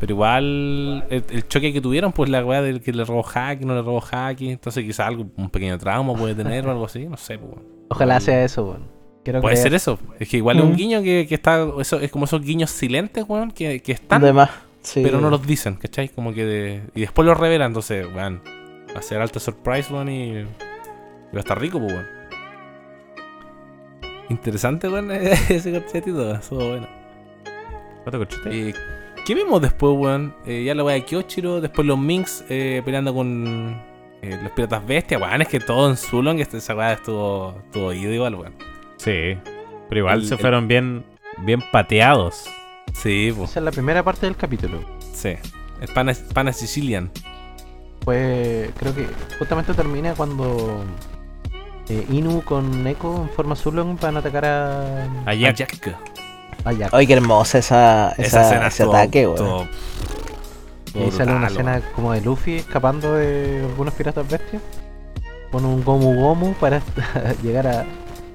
[0.00, 3.64] Pero igual el, el choque que tuvieron, pues la weá del que le robó Haki,
[3.64, 4.50] no le robó Haki.
[4.50, 7.64] Entonces quizá algo, un pequeño trauma puede tener o algo así, no sé, pues, weón.
[7.90, 8.93] Ojalá sea eso, weón.
[9.24, 9.62] Quiero Puede creer.
[9.64, 9.98] ser eso.
[10.20, 10.76] Es que igual es un Mm.
[10.76, 11.66] guiño que, que está.
[11.80, 14.50] Eso, es como esos guiños silentes, weón, que, que están, Además,
[14.82, 15.00] sí.
[15.02, 16.10] pero no los dicen, ¿cachai?
[16.10, 18.42] Como que de- y después los revelan, entonces, weón.
[18.94, 20.48] Va a ser alta surprise, weón, y, y va
[21.36, 22.06] a estar rico, pues, weón.
[24.30, 25.10] Interesante, weón,
[25.48, 26.88] ese corchetito, estuvo bueno.
[28.02, 28.68] ¿Cuánto corchete?
[28.70, 28.74] Eh,
[29.24, 30.34] ¿Qué vimos después, weón?
[30.46, 33.80] Eh, ya la weá de Kyochiro, después los Minx eh, peleando con
[34.22, 35.42] eh, los piratas bestias, weón.
[35.42, 38.54] Es que todo en Zulong, este- esa weá estuvo, estuvo ido igual, weón.
[39.04, 39.36] Sí.
[39.88, 41.04] Pero igual El- se el- fueron bien,
[41.38, 42.46] bien pateados.
[42.94, 44.80] Sí, pues, Esa es la primera parte del capítulo.
[45.12, 45.34] sí.
[45.94, 47.10] Pana, pana Sicilian.
[48.04, 49.06] Pues creo que
[49.38, 50.82] justamente termina cuando
[51.88, 55.04] eh, Inu con Neko en forma Zulong van a atacar a.
[55.26, 55.60] A Jack.
[56.64, 56.94] a Jack.
[56.94, 59.68] Ay, qué hermosa esa, Esa esa, escena ese ataque, weón.
[60.94, 64.62] Y ahí sale una escena como de Luffy escapando de algunos piratas bestias.
[65.50, 66.80] Pone un Gomu Gomu para
[67.42, 67.84] llegar a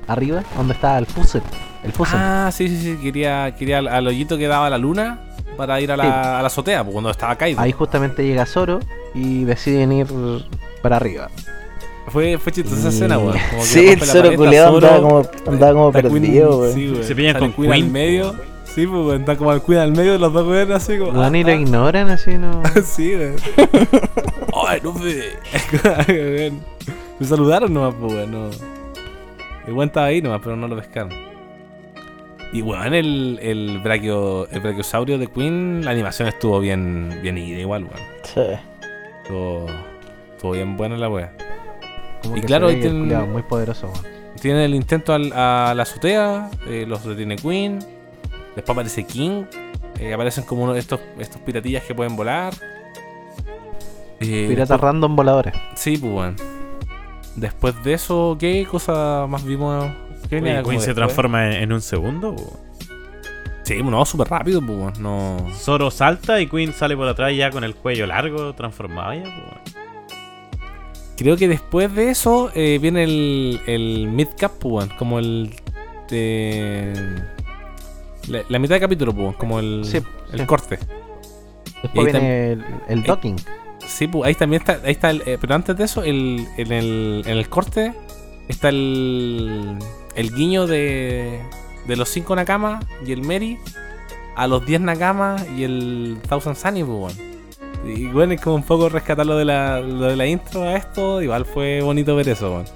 [0.10, 1.41] arriba, donde está el Fusen.
[1.84, 2.20] El Fusen.
[2.20, 2.97] Ah, sí, sí, sí.
[3.01, 5.20] Quería, quería al, al hoyito que daba la luna
[5.55, 6.10] para ir a la, Sí.
[6.10, 7.60] a la azotea, pues, cuando estaba caído.
[7.62, 8.80] Ahí justamente llega Zoro
[9.14, 10.07] y deciden ir
[10.82, 11.30] para arriba.
[12.07, 13.38] Fue, fue chistosa esa escena, weón.
[13.51, 16.74] Como que Sí, el Zoro Zoro, andaba como, andaba como perdido, weón.
[16.74, 17.03] sí, weón.
[17.03, 18.34] Se pillan con Queen al Queen, medio.
[18.64, 21.12] Sí, pues, weón, está como el Queen al medio de los dos weones así como.
[21.12, 22.62] Weón, y lo ah, ignoran así, ¿no?
[22.84, 23.36] Sí, weón.
[24.68, 25.14] Ay, no me.
[27.20, 28.32] Me saludaron nomás, pues, weón.
[28.32, 28.49] No.
[29.70, 31.11] El weón estaba ahí nomás, pero no lo pescaron.
[32.51, 37.59] Y weón, el, el, brachio, el brachiosaurio de Queen, la animación estuvo bien, bien ida
[37.59, 37.99] igual, weón.
[38.24, 38.41] Sí.
[39.22, 39.67] Estuvo,
[40.32, 41.32] estuvo bien buena la wea.
[42.24, 44.05] Como Y claro, ahí el tienen- muy poderoso, weón.
[44.41, 47.78] Tiene el intento al- a la azotea, eh, los detiene Queen.
[48.55, 49.43] Después aparece King.
[49.99, 52.53] eh, aparecen como uno de estos, estos piratillas que pueden volar.
[54.22, 55.53] Eh, Piratas random voladores.
[55.76, 56.36] Sí, pues bueno.
[57.36, 59.86] Después de eso, ¿qué cosa más vimos?
[60.30, 62.36] ¿Qué Oye, Queen se transforma en, en un segundo.
[62.36, 62.59] po.
[63.63, 65.38] Sí, no, súper rápido, pues bueno, No.
[65.53, 69.23] Zoro salta y Queen sale por atrás ya con el cuello largo, transformado ya.
[69.23, 69.71] po.
[71.17, 75.53] Creo que después de eso eh, viene el, el mid-cap, pues como el.
[76.09, 77.21] de-
[78.27, 79.97] la, la mitad del capítulo, pues, como el, Sí,
[80.32, 80.45] el sí.
[80.45, 80.80] corte.
[81.84, 83.36] Después viene el, el ahí- docking.
[83.89, 86.71] Sí, pues ahí también está, ahí está el, eh, pero antes de eso, el, en,
[86.71, 87.93] el, en el corte
[88.47, 89.77] está el,
[90.15, 91.41] el guiño de,
[91.87, 93.57] de los 5 Nakama y el Meri
[94.35, 97.29] a los 10 Nakama y el Thousand Sunny, pues bueno.
[97.83, 100.75] Y bueno, es como un poco rescatar lo de la, lo de la intro a
[100.75, 102.69] esto, igual fue bonito ver eso, bueno.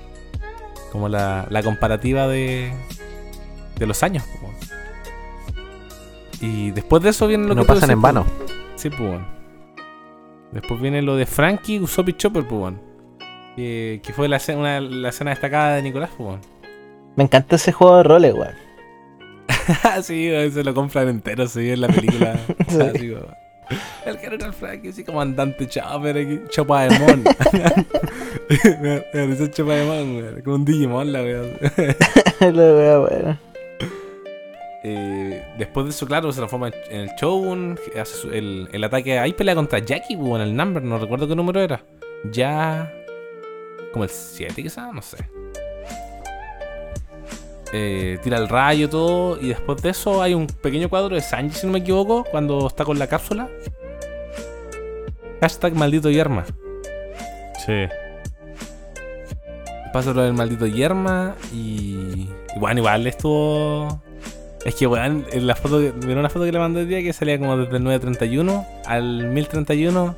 [0.92, 2.74] Como la, la comparativa de,
[3.78, 4.58] de los años, pues, bueno.
[6.42, 8.26] Y después de eso viene lo Que no pasan en vano.
[8.26, 8.52] pues.
[8.76, 9.43] Sí, pues bueno.
[10.54, 12.80] Después viene lo de Frankie, Usopp Chopper, pues bueno.
[13.56, 16.38] Que, fue la, una- la escena destacada de Nicolás, pues.
[17.16, 18.54] Me encanta ese juego de roles, weón.
[20.04, 22.40] sí, weón, se lo compran entero, sí, en la película.
[22.68, 22.80] Sí.
[22.82, 23.28] Así como,
[24.06, 27.24] El general Frankie, así comandante Chopper, aquí, Chopaemon.
[28.82, 30.42] me me pareció Chopaemon, weón.
[30.42, 31.52] Como un Digimon, la weón.
[32.40, 33.40] La wea, weón.
[34.86, 39.18] Eh, después de eso, claro, se transforma en el Shogun, hace el, el ataque.
[39.20, 41.84] Ahí pelea contra Jackie, pues, en el number, no recuerdo qué número era.
[42.32, 42.92] Ya.
[43.94, 45.18] Como el 7, quizás, no sé.
[47.72, 49.40] eh, tira el rayo, todo.
[49.42, 52.68] Y después de eso hay un pequeño cuadro de Sanji, si no me equivoco, cuando
[52.68, 53.50] está con la cápsula.
[55.42, 56.46] Hashtag maldito yerma.
[57.66, 57.86] Sí.
[59.92, 62.30] Pasa lo del maldito yerma y.
[62.56, 64.02] y bueno, igual estuvo.
[64.66, 67.02] Es que, weón, en la foto, que- miró una foto que le mandé el día
[67.02, 70.16] que salía como desde el 931 al 1031.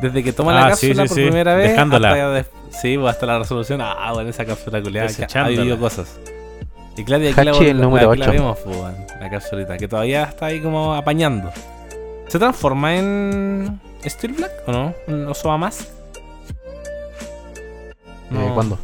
[0.00, 1.70] Desde que toma Ah, la sí, cápsula sí, por sí, primera vez.
[1.70, 2.08] dejándola.
[2.10, 3.80] Hasta de- sí, pues, hasta la resolución.
[3.82, 6.18] Ah, bueno, esa cápsula culiada que ha vivido cosas.
[6.96, 8.32] Y claro, aquí la, el número aquí la 8.
[8.32, 11.50] vemos, pues, weón, la cápsulita, que todavía está ahí como apañando.
[12.28, 14.94] ¿Se transforma en Steel Black o no?
[15.08, 15.88] ¿No se va más?
[18.30, 18.78] Eh, ¿Cuándo?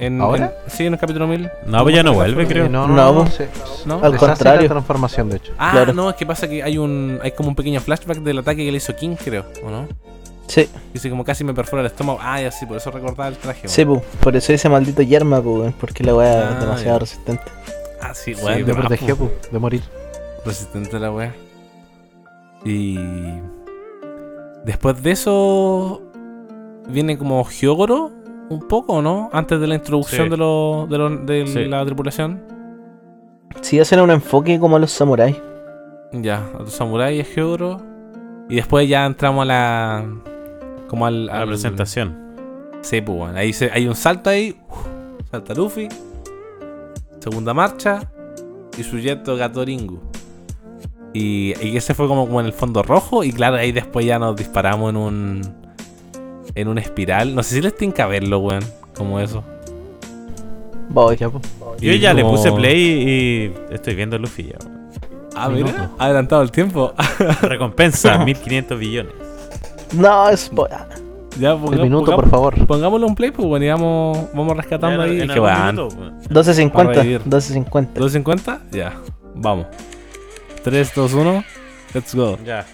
[0.00, 0.54] En, ¿Ahora?
[0.64, 1.50] en- sí, en el capítulo 1000.
[1.66, 2.68] No, pues ya no vuelve, creo.
[2.68, 3.34] no, no, No, no, pues.
[3.34, 3.48] se-
[3.86, 3.96] ¿No?
[4.02, 4.62] Al deshace contrario.
[4.62, 5.52] la transformación, de hecho.
[5.58, 5.92] Ah, Claro.
[5.92, 8.70] no, es que pasa que hay un hay como un pequeño flashback del ataque que
[8.70, 9.88] le hizo King, creo, ¿o no?
[10.46, 12.18] Sí, Dice como casi me perfora el estómago.
[12.22, 13.68] Ah, ya sí, por eso recordaba el traje.
[13.68, 14.00] sí, weón.
[14.00, 14.06] pu.
[14.20, 16.98] Por eso ese maldito yerma, pu, weón, porque la weá Ah, es demasiado ya.
[17.00, 17.42] resistente.
[18.00, 18.58] Ah, sí, Sí, weón.
[18.60, 19.30] me de protegió po.
[19.52, 19.82] de morir.
[20.46, 21.34] Resistente la wea.
[22.64, 22.98] Y.
[24.64, 26.02] Después de eso.
[26.88, 28.12] Viene como Hyogoro,
[28.50, 29.28] un poco, ¿no?
[29.32, 30.30] Antes de la introducción Sí.
[30.30, 31.64] de, lo, de, lo- de Sí.
[31.66, 32.40] la tripulación.
[33.60, 35.36] Sí, hacen un enfoque como a los samuráis.
[36.12, 37.80] Ya, a tu samurai es Hyogoro.
[38.48, 40.04] Y después ya entramos a la.
[40.88, 41.28] Como al.
[41.28, 42.16] A la al- presentación.
[42.80, 44.56] Sí, pues bueno, ahí se- hay un salto ahí.
[44.70, 44.86] uf,
[45.30, 45.88] salta Luffy.
[47.20, 48.10] Segunda marcha.
[48.78, 49.98] Y Suyeto Gatoringu.
[51.12, 53.24] Y, y ese fue como, como en el fondo rojo.
[53.24, 55.42] Y claro, ahí después ya nos disparamos en un.
[56.54, 57.34] En una espiral.
[57.34, 58.64] No sé si les que verlo, weón.
[58.96, 59.44] Como eso.
[60.88, 61.16] Voy.
[61.16, 61.40] Ya, pu.
[61.80, 64.56] Yo ya le como- puse play y estoy viendo Luffy ya.
[64.64, 64.78] weón.
[65.36, 65.66] Ah, mira.
[65.66, 65.90] Minuto.
[65.98, 66.92] Ha adelantado el tiempo.
[67.42, 69.12] Recompensa, 1500 billones.
[69.94, 70.50] No, es.
[71.38, 72.66] ya, El ponga- minuto, ponga- por favor.
[72.66, 75.20] Pongámosle un play, pues bueno, y vamos, vamos rescatando Ya, ahí.
[75.20, 75.76] en Que van.
[75.76, 76.18] minuto, weón.
[76.28, 76.94] 12.50.
[76.94, 77.20] revivir.
[77.24, 77.94] 12.50.
[77.94, 78.58] ¿250?
[78.72, 78.94] Ya.
[79.34, 79.66] Vamos.
[80.64, 81.44] 3, 2, 1.
[81.94, 82.36] Let's go.
[82.44, 82.66] Ya.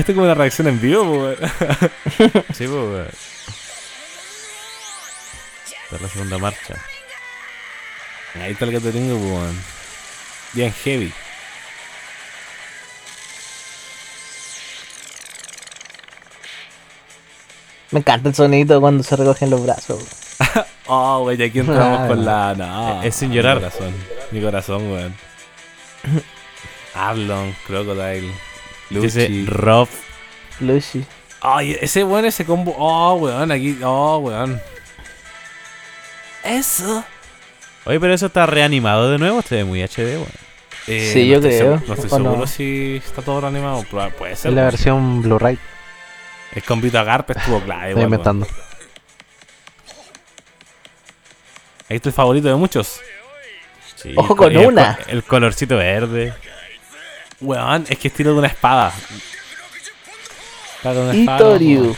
[0.00, 1.36] Esta es como una reacción en vivo, weón.
[2.54, 3.08] Sí, pues, weón.
[5.84, 6.74] Esta es la segunda marcha.
[8.40, 9.62] Ahí está el que te tengo, weón.
[10.54, 11.12] Bien heavy.
[17.90, 19.98] Me encanta el sonidito cuando se recogen los brazos.
[19.98, 20.66] weón.
[20.92, 22.52] Oh, güey, aquí entramos Ah, con la.
[22.56, 23.00] No.
[23.04, 23.58] Es sin llorar.
[23.58, 23.94] Mi corazón,
[24.32, 25.14] mi corazón weón.
[26.94, 28.34] Arlong, Crocodile,
[28.90, 29.46] Lucy.
[29.46, 29.88] Rob.
[30.60, 31.04] Lucy.
[31.40, 32.74] Ay, ese weón, ese combo.
[32.76, 33.78] Oh, weón, aquí.
[33.82, 34.60] Oh, weón.
[36.44, 37.04] Eso.
[37.84, 39.38] Oye, pero eso está reanimado de nuevo.
[39.40, 40.26] Este ve muy HD, weón.
[40.86, 41.82] Eh, Sí, no yo estoy creo.
[41.86, 43.84] No estoy seguro si está todo reanimado.
[43.84, 44.50] Puede ser.
[44.50, 45.58] Es la versión Blu-ray.
[46.54, 48.08] El combito a Garp estuvo clave, Estoy weón.
[48.12, 48.46] inventando.
[51.88, 53.00] Ahí está el favorito de muchos.
[53.96, 54.98] Sí, Ojo con el una.
[55.08, 56.32] El colorcito verde.
[57.40, 58.92] Weón, es que es tiro de una espada.
[60.82, 61.80] Con una espada, Itoriu.
[61.82, 61.96] weón.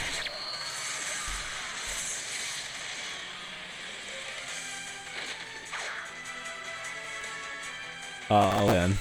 [8.28, 8.96] Ah, weón.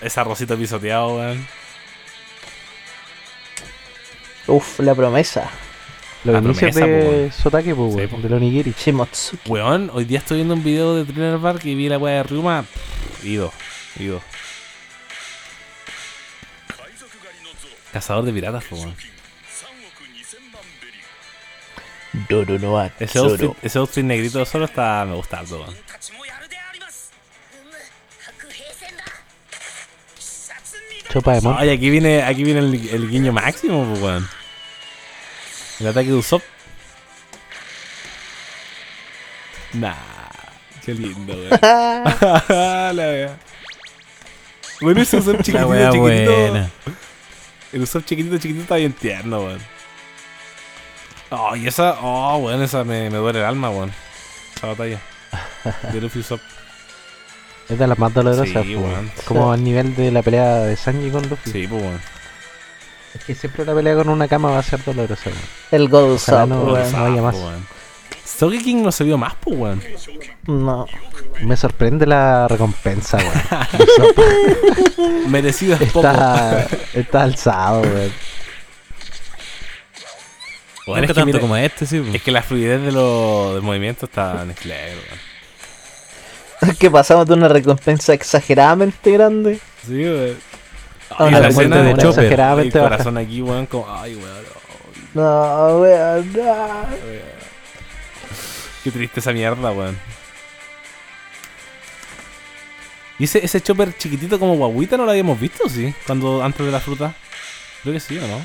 [0.00, 1.46] Ese arrocito pisoteado, weón.
[4.48, 5.50] Uf, la promesa.
[6.24, 7.32] Los La inicios promesa, po, de weón.
[7.32, 8.70] Sotake, pues, Sí, weón, po.
[8.78, 9.50] Shimotsuki.
[9.50, 12.22] Weón, hoy día estoy viendo un video de Thriller Bark y vi la weá de
[12.24, 12.62] Ryuma.
[12.62, 13.52] Pff, Ido,
[13.98, 14.20] ido.
[17.92, 18.96] Cazador de piratas, po, weón.
[22.28, 23.56] Doronoa Ese outfit, Zoro.
[23.62, 25.76] ese outfit negrito de está, me gusta harto, weón.
[31.12, 31.58] Chopa de mono.
[31.58, 34.28] Ay, aquí viene, aquí viene el, el guiño máximo, po, weón.
[35.80, 36.42] El ataque de Usopp.
[39.74, 39.94] Nah,
[40.84, 41.50] qué lindo, weón.
[42.96, 43.38] La wea.
[44.80, 46.70] Bueno, eso son chiquititos, chiquititos.
[47.72, 49.60] El Usopp chiquitito, chiquitito está bien tierno, weón.
[51.30, 53.92] Oh, y esa, oh, weón, esa me, me duele el alma, weón.
[54.56, 54.98] Esa batalla.
[55.92, 56.40] De Luffy Usopp.
[57.68, 59.10] Es de las más dolorosas, Sí, pues, weón.
[59.26, 61.50] Como al nivel de la pelea de Sanji con Luffy.
[61.50, 62.00] Sí, pues, weón.
[63.14, 65.38] Es que siempre la pelea con una cama va a ser dolorosa, weón.
[65.70, 66.92] El God Ojalá Sap, no- weón.
[66.92, 67.36] no haya más.
[68.38, 69.82] Sogeking no se vio más, pues, weón.
[70.46, 70.86] No.
[71.42, 75.26] Me sorprende la recompensa, weón.
[75.30, 76.06] Merecido es poco.
[76.08, 78.12] está, está alzado, weón.
[80.86, 82.02] Nunca es, que tanto mira, como este, sí.
[82.12, 84.98] es que la fluidez de los del movimiento está next level,
[86.60, 86.76] weón.
[86.76, 90.36] que pasamos de una recompensa exageradamente grande Sí, weón.
[91.18, 91.90] a Y la escena de.
[91.92, 92.90] El exageradamente baja.
[92.90, 94.44] corazón aquí, weón, como, ay, weón.
[95.14, 96.42] No, weón, no.
[98.84, 99.98] Qué triste esa mierda, weón.
[103.18, 105.94] ¿Y ese, ese chopper chiquitito como guaguita no lo habíamos visto, sí?
[106.06, 107.14] Cuando antes de la fruta.
[107.82, 108.44] Creo que sí, ¿o no?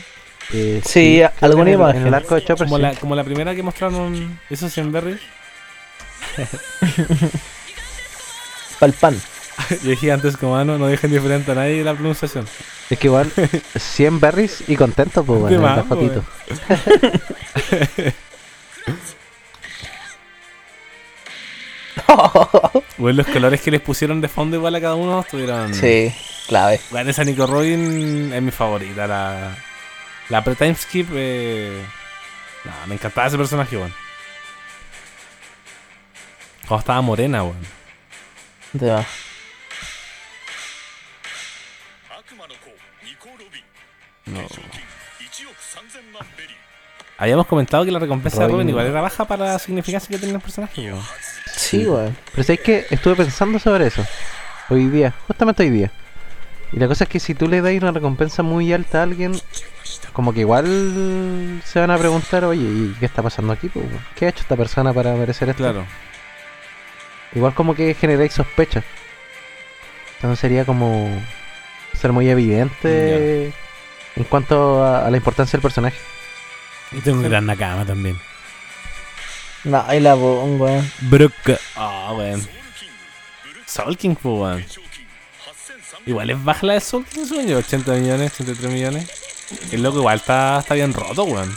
[0.53, 2.07] Eh, Sí, alguna en el- En imagen.
[2.07, 2.81] el arco de Chopper, Como sí.
[2.83, 5.19] la, como la primera que mostraron esos 100 berries.
[8.79, 9.19] Pa'l pan.
[9.83, 12.47] Yo dije antes como ah, no, no dejen diferente a nadie la pronunciación.
[12.89, 13.31] Es que igual
[13.75, 16.23] 100 berries y contento, pues, De bueno, la fotito.
[22.97, 25.73] Bueno, los colores que les pusieron de fondo igual a cada uno estuvieron.
[25.73, 26.11] Sí,
[26.47, 26.79] clave.
[26.89, 29.05] Bueno, esa Nico Robin es mi favorita.
[29.05, 29.55] La,
[30.29, 31.07] la pre-time skip.
[31.13, 31.85] Eh...
[32.87, 33.89] Me encantaba ese personaje, weón.
[33.89, 34.07] Bueno.
[36.67, 37.57] Cuando estaba morena, weón.
[38.73, 38.97] Bueno.
[38.97, 39.05] De
[44.25, 44.45] No.
[47.17, 50.35] Habíamos comentado que la recompensa de Robin igual era baja para la significancia que tenía
[50.35, 50.93] el personaje.
[51.57, 52.15] Sí, weón.
[52.31, 54.05] Pero sabes que estuve pensando sobre eso.
[54.69, 55.91] Hoy día, justamente hoy día.
[56.71, 59.39] Y la cosa es que si tú le das una recompensa muy alta a alguien,
[60.13, 63.71] como que igual se van a preguntar, oye, ¿y qué está pasando aquí?
[64.15, 65.63] ¿Qué ha hecho esta persona para merecer esto?
[65.63, 65.85] Claro.
[67.33, 68.83] Igual como que generáis sospechas.
[70.15, 71.09] Entonces sería como
[71.93, 73.53] ser muy evidente
[74.15, 75.97] en cuanto a, a la importancia del personaje.
[76.91, 78.17] Y tengo un gran Nakama también.
[79.67, 80.91] Nei, Levon, weón.
[81.01, 81.59] Brooke.
[81.75, 82.41] Ah, weón.
[83.65, 84.63] Soul King, weón.
[86.05, 89.09] Igual es baja la de Soul King, 80 millones, 83 millones.
[89.71, 91.53] El loco igual está, está bien roto, weón.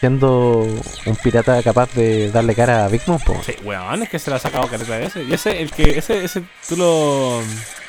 [0.00, 0.62] Siendo
[1.06, 3.40] un pirata capaz de darle cara a Big Mom, po.
[3.44, 5.22] Sí, weón, es que se la ha sacado careta de ese.
[5.22, 7.40] Y ese, el que, ese, ese, tú lo.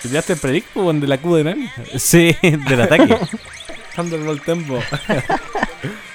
[0.04, 1.70] ¿Te tiraste el predict, weón, de la Q de Nami?
[1.97, 3.18] Sí, del ataque.
[3.95, 4.80] Thunderbolt Tempo.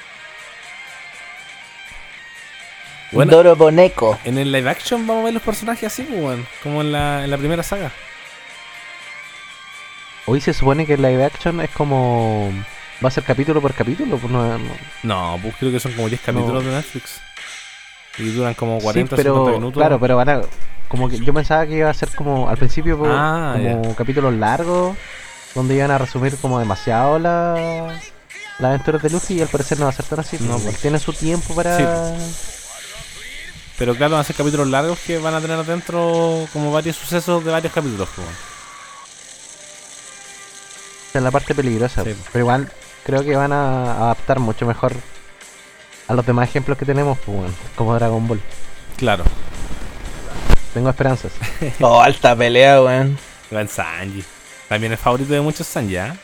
[3.12, 3.32] Bueno.
[3.32, 4.18] Doro Boneco.
[4.24, 6.46] En el live action vamos a ver los personajes así, pues, weón.
[6.62, 7.92] Como en la, en la primera saga.
[10.26, 12.50] Hoy se supone que el live action es como.
[13.04, 14.64] Va a ser capítulo por capítulo, pues no, no-
[15.02, 17.20] No, pues creo que son como 10 capítulos de Netflix.
[18.18, 19.78] Y duran como 40, sí, pero 50 minutos.
[19.80, 20.40] claro, pero van a
[20.88, 24.32] como que yo pensaba que iba a ser como al principio pues, Ah, como capítulos
[24.34, 24.96] largos
[25.54, 27.98] donde iban a resumir como demasiado la
[28.59, 30.38] las aventuras de Luffy y al parecer no va a ser tan así.
[30.40, 30.78] No, No, pues.
[30.80, 31.76] tiene su tiempo para
[33.79, 37.45] Pero claro, van a ser capítulos largos que van a tener adentro como varios sucesos
[37.45, 38.09] de varios capítulos.
[38.14, 38.37] pues, weón.
[41.14, 42.05] en la parte peligrosa.
[42.05, 42.14] Sí.
[42.33, 42.70] Pero igual
[43.05, 44.93] creo que van a adaptar mucho mejor
[46.09, 48.41] a los demás ejemplos que tenemos, pues, bueno, como Dragon Ball.
[48.97, 49.24] Claro.
[50.72, 51.33] Tengo esperanzas.
[51.81, 53.18] Oh, alta pelea, weón.
[53.51, 54.24] Gran Sanji.
[54.68, 56.16] También es favorito de muchos Sanji, ¿ah?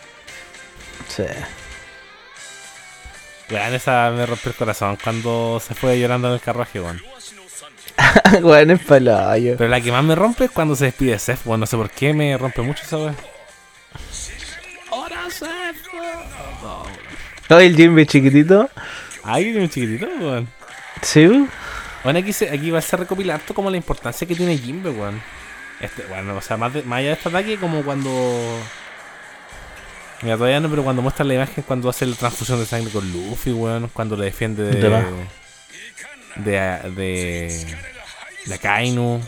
[1.08, 1.24] Sí.
[3.50, 7.00] Weón, esa me rompió el corazón cuando se fue llorando en el carruaje, weón.
[8.42, 9.56] bueno, es palayo.
[9.56, 11.90] Pero la que más me rompe es cuando se despide Seth, bueno, no sé por
[11.90, 13.14] qué me rompe mucho esa weá.
[14.90, 15.76] ¡Hola, Seth!
[17.48, 18.70] No, el Jimmy chiquitito.
[19.24, 20.48] Ah, el Jimmy chiquitito, weón.
[21.02, 21.46] Sí,
[22.04, 24.90] Bueno, aquí, se, aquí va a ser recopilar todo como la importancia que tiene Jimbe,
[24.90, 25.20] weón.
[25.80, 28.10] Este, bueno, o sea, más, más allá de este ataque, como cuando.
[30.22, 33.10] Mira, todavía no, pero cuando muestra la imagen, cuando hace la transfusión de sangre con
[33.12, 33.88] Luffy, weón.
[33.92, 35.02] Cuando le defiende de.
[36.36, 36.52] De.
[36.96, 37.66] De.
[38.46, 38.54] De.
[38.54, 39.20] Akainu.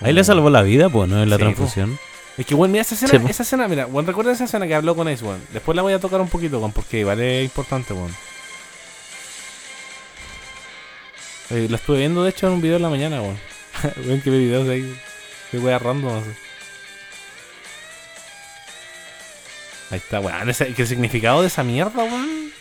[0.00, 1.22] Ahí le salvó la vida, pues, ¿no?
[1.22, 1.98] En la Sí, transfusión.
[2.38, 4.74] Es que, bueno, mira esa escena, Sí, esa escena, mira, bueno, recuerda esa escena que
[4.74, 5.40] habló con Ace, weón.
[5.52, 8.12] Después la voy a tocar un poquito, weón, porque vale importante, weón.
[11.50, 13.38] Eh, la estuve viendo, de hecho, en un video en la mañana, weón.
[14.06, 15.00] Ven que ve videos de ahí.
[15.52, 16.22] De wea random.
[19.90, 20.52] Ahí está, weón.
[20.74, 22.52] Que el significado de esa mierda, weón.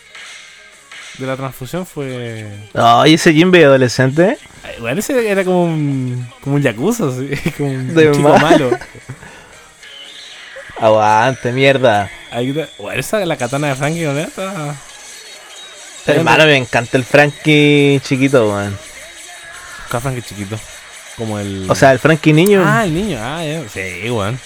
[1.18, 2.48] De la transfusión fue.
[2.74, 4.38] No, y ese Jimbe adolescente.
[4.80, 6.28] Weón, ese era como un.
[6.44, 7.30] Como un yakuza, así.
[7.58, 8.72] Como un, De un chico malo.
[10.80, 12.10] Aguante, mierda.
[12.32, 12.52] Ahí.
[12.80, 14.18] Weón, esa la katana de Frankie, ¿no?
[14.18, 14.76] Está.
[16.08, 18.78] Hermano, me encanta el Frankie chiquito, weón.
[19.88, 20.58] Acá Frankie chiquito.
[21.18, 21.70] Como el.
[21.70, 22.64] O sea, el Frankie niño.
[22.66, 23.20] Ah, el niño.
[23.22, 23.68] Ah, ya.
[23.70, 24.40] Sí, weón.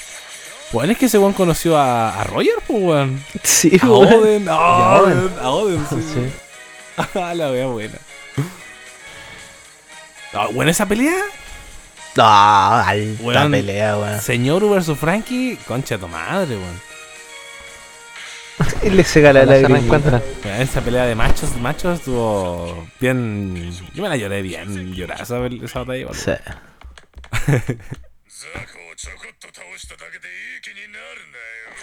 [0.74, 3.24] Weón, es que ese weón conoció a, a Roger, pues, weón.
[3.44, 3.90] sí, A.
[3.90, 4.50] Oden.
[4.50, 5.30] A Oden.
[5.42, 5.96] A Oden, sí.
[6.14, 6.32] Sí.
[6.98, 7.98] ¡Ah, la wea buena.
[10.34, 11.16] Ah, buena esa pelea.
[12.16, 14.22] No, alta pelea, weón.
[14.22, 16.82] Señor versus Frankie, concha de tu madre, weón.
[18.84, 20.02] Él le seca la lágrima.
[20.60, 23.72] Esa pelea de machos, machos estuvo bien.
[23.94, 24.94] Yo me la lloré bien.
[24.94, 26.16] Lloraba esa, esa batalla, weón.
[26.16, 26.32] Sí.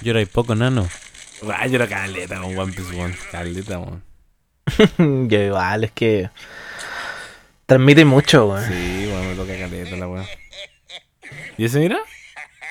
[0.02, 0.88] Llora y poco, nano.
[1.54, 2.58] Ah, llora caleta, weón.
[2.58, 3.16] One Piece, weón.
[3.30, 4.11] Caleta, weón.
[4.98, 6.30] Yo igual, es que
[7.66, 8.66] transmite mucho, weón.
[8.66, 10.26] Sí, weón, me toca caleta la weón.
[11.58, 11.98] ¿Y ese mira?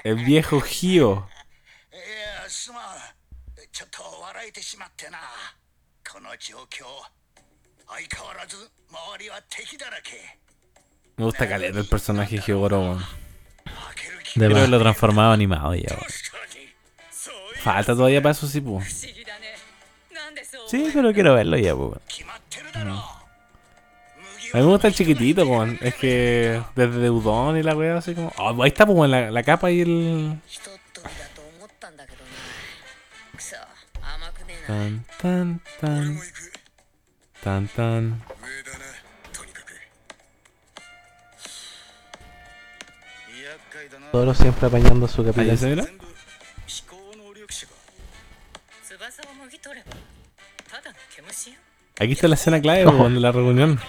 [0.04, 1.28] El viejo Gio.
[11.18, 13.00] Me gusta caleta el personaje Gio Goro,
[14.34, 14.80] Creo que lo
[15.32, 16.08] animado ya, weón.
[17.62, 19.06] Falta todavía para eso, sí, pues.
[20.68, 22.00] Sí, pero quiero verlo ya, pues.
[22.84, 23.22] No.
[24.54, 25.82] A mí me gusta el chiquitito, pues.
[25.82, 28.34] Es que desde Udon y la wea, así como.
[28.38, 30.40] Ah, ahí está, pues, la, la capa y el.
[34.68, 36.20] Tan, tan, tan.
[37.44, 38.24] Tan, tan.
[44.12, 45.50] Toro siempre apañando a su capitán.
[45.50, 45.76] ¿Ahí se?
[52.00, 53.80] Aquí está la escena clave, de la reunión.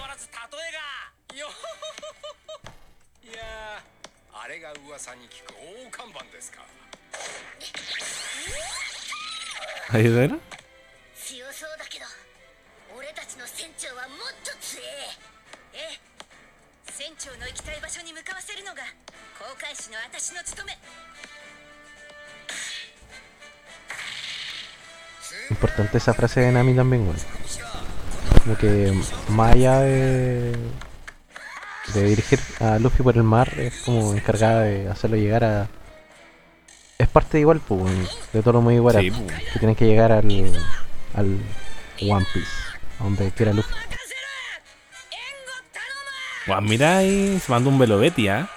[9.93, 10.13] 変わ
[25.49, 27.17] Importante esa frase de Nami también, weón.
[28.43, 28.93] Como que
[29.29, 30.53] más allá de,
[31.93, 35.67] de dirigir a Luffy por el mar, es como encargada de hacerlo llegar a.
[36.97, 38.99] Es parte igual, pues, de todo lo muy igual.
[38.99, 39.43] Sí, pues.
[39.53, 40.25] que tienen que llegar al,
[41.15, 41.37] al
[42.01, 42.51] One Piece,
[42.99, 43.73] a donde quiera Luffy.
[46.47, 48.49] Weón, mira ahí, se mandó un Velobetti, ¿ah?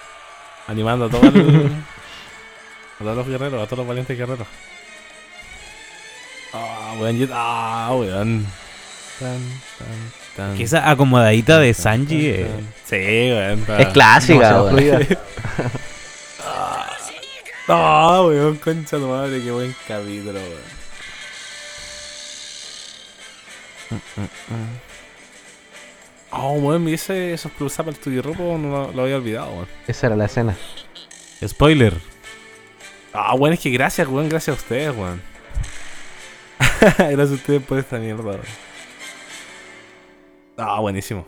[0.67, 1.55] Animando a todos los.
[1.65, 4.47] a todos los guerreros, a todos los valientes guerreros.
[6.97, 8.45] Ah, weón, yo- ah, weón.
[9.19, 9.39] Tan,
[9.77, 10.57] tan, tan.
[10.57, 12.31] Que esa acomodadita de tan, Sanji.
[12.31, 12.63] tan, eh.
[12.85, 13.65] Sí, weón.
[13.79, 14.77] Es clásica, Demasiado weón.
[14.77, 14.99] fluida.
[17.69, 20.77] Ah, weón, concha tu madre, qué buen capítulo, weón.
[26.31, 29.51] Oh, weón, y ese, esos close up al tuyo ropo no lo, lo había olvidado,
[29.51, 29.67] weón.
[29.87, 30.55] Esa era la escena.
[31.45, 31.93] Spoiler.
[33.13, 35.21] Ah, weón, es que gracias, weón, gracias a ustedes, weón.
[36.79, 38.39] Gracias a ustedes por esta mierda.
[40.57, 41.25] Ah, buenísimo.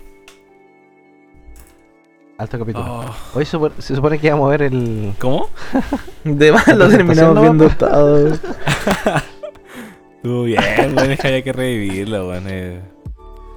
[2.38, 2.86] Alto capítulo.
[3.02, 5.14] Oh, Hoy se, supone- se supone que íbamos a ver el.
[5.20, 5.50] ¿Cómo?
[6.24, 8.34] De más lo terminamos viendo todo.
[10.16, 10.60] Estuvo bien,
[10.96, 12.46] weón, es que había que revivirlo, weón.
[12.48, 12.82] eh.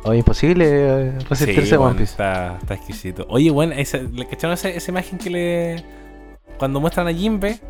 [0.04, 2.10] Hoy imposible eh, resistirse Sí, a One Piece.
[2.12, 3.24] está, está exquisito.
[3.28, 5.84] Oye, weón, esa- ¿le cacharon esa, esa imagen que le.
[6.58, 7.60] Cuando muestran a Jimbe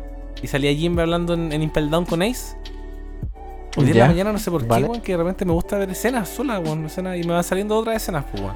[0.41, 2.55] y salía Jimbe hablando en, en Impel Down con Ace?
[3.75, 4.85] Hoy día en la mañana no sé por vale.
[4.85, 7.43] qué, weón, que de repente me gusta ver escenas solas, weón, escenas, y me van
[7.43, 8.55] saliendo otras escenas, pues, weón.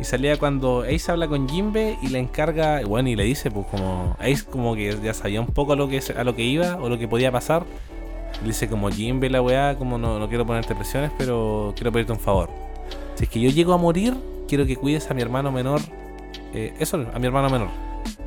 [0.00, 3.66] Y salía cuando Ace habla con Jimbe y le encarga, bueno, y le dice, pues,
[3.66, 4.16] como.
[4.18, 6.88] Ace como que ya sabía un poco a lo que, a lo que iba o
[6.88, 7.64] lo que podía pasar.
[8.40, 12.12] Le dice, como Jimbe, la weá, como no, no quiero ponerte presiones, pero quiero pedirte
[12.12, 12.48] un favor.
[13.16, 14.14] Si es que yo llego a morir,
[14.48, 15.80] quiero que cuides a mi hermano menor.
[16.54, 17.68] eh, eso, a mi hermano menor.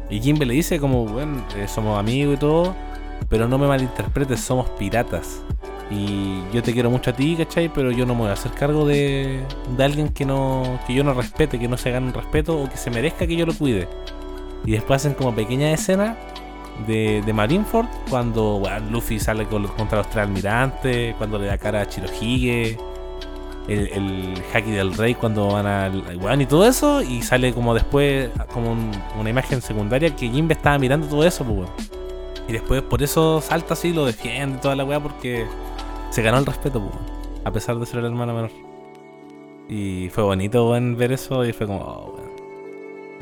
[0.09, 2.75] Y Jimbe le dice, como, bueno, eh, somos amigos y todo,
[3.29, 5.41] pero no me malinterpretes, somos piratas.
[5.91, 7.67] Y yo te quiero mucho a ti, ¿cachai?
[7.73, 9.41] Pero yo no me voy a hacer cargo de,
[9.75, 12.69] de alguien que no que yo no respete, que no se gane un respeto o
[12.69, 13.87] que se merezca que yo lo cuide.
[14.65, 16.15] Y después hacen como pequeña escena
[16.85, 18.61] de, de Marineford cuando
[18.91, 22.77] Luffy sale con- contra los tres almirantes, cuando le da cara a Chirohige,
[23.67, 27.73] el, el Haki del Rey cuando van al weón y todo eso, y sale como
[27.73, 31.71] después como un- una imagen secundaria que Jimbe estaba mirando todo eso, pues weón.
[32.47, 35.45] Y después por eso salta así, lo defiende toda la weá porque
[36.09, 36.95] se ganó el respeto, pues,
[37.45, 38.51] a pesar de ser el hermano menor.
[39.67, 42.29] Y fue bonito ver eso y fue como, oh, weón.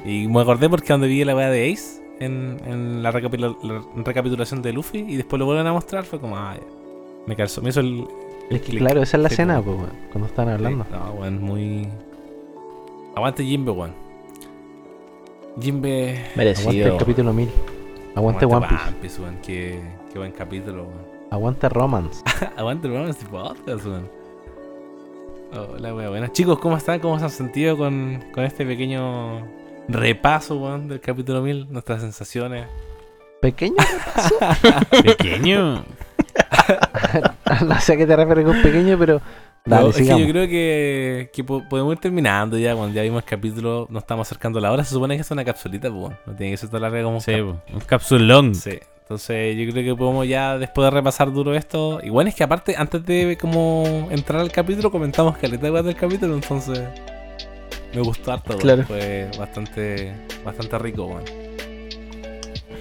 [0.05, 3.81] Y me acordé porque cuando vi la weá de Ace en, en la, recapitul- la
[4.03, 6.63] recapitulación de Luffy y después lo vuelven a mostrar, fue como, ah, ya.
[7.25, 8.07] me calzó, me hizo el.
[8.49, 9.75] Es que claro, esa es la escena, pues.
[10.11, 10.85] cuando están hablando.
[10.85, 11.88] Sí, No, weón, muy.
[13.15, 13.91] Aguante Jimbe, weón.
[15.59, 16.11] Jimbe.
[16.11, 16.97] Aguante el Merecido.
[16.97, 17.49] capítulo 1000.
[18.15, 18.67] Aguante One
[19.01, 19.21] Piece.
[19.21, 19.38] weón.
[19.45, 19.81] Qué,
[20.13, 21.16] qué buen capítulo, weón.
[21.32, 22.23] Aguante Romance.
[22.57, 24.09] Aguante el Romance Podcast, weón.
[25.53, 26.09] Hola, weón.
[26.09, 26.99] Buenas chicos, ¿cómo están?
[26.99, 29.45] ¿Cómo se han sentido con, con este pequeño
[29.88, 31.67] repaso, weón, del capítulo 1000?
[31.71, 32.67] Nuestras sensaciones.
[33.41, 33.75] Pequeño.
[35.03, 35.84] Pequeño.
[37.65, 39.21] no sé a qué te refieres con pequeño, pero.
[39.65, 43.01] Dale, No, es que yo creo que, que po- podemos ir terminando ya, cuando ya
[43.01, 44.86] vimos el capítulo, nos estamos acercando a la hora.
[44.86, 46.17] Se supone que es una capsulita, pues, weón.
[46.25, 48.55] no tiene que ser tan larga como un Sí, cap- un capsulón.
[48.55, 48.80] Sí.
[49.08, 52.76] Entonces yo creo que podemos ya, después de repasar duro esto, igual es que aparte,
[52.78, 56.82] antes de como entrar al capítulo, comentamos caleta weas del capítulo, entonces
[57.93, 58.58] Me gustó harto.
[58.58, 58.84] Claro.
[58.84, 61.24] Fue bastante, bastante rico, weón.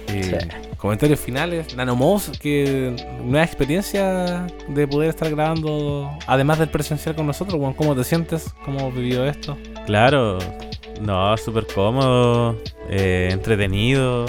[0.09, 0.35] Y Sí.
[0.75, 1.73] Comentarios finales.
[1.77, 7.73] Nanomos, que nueva experiencia de poder estar grabando, además del presencial con nosotros, weón.
[7.73, 8.53] ¿Cómo te sientes?
[8.65, 9.57] ¿Cómo has vivido esto?
[9.85, 10.39] Claro,
[11.01, 12.57] no, súper cómodo,
[12.89, 14.25] eh, entretenido.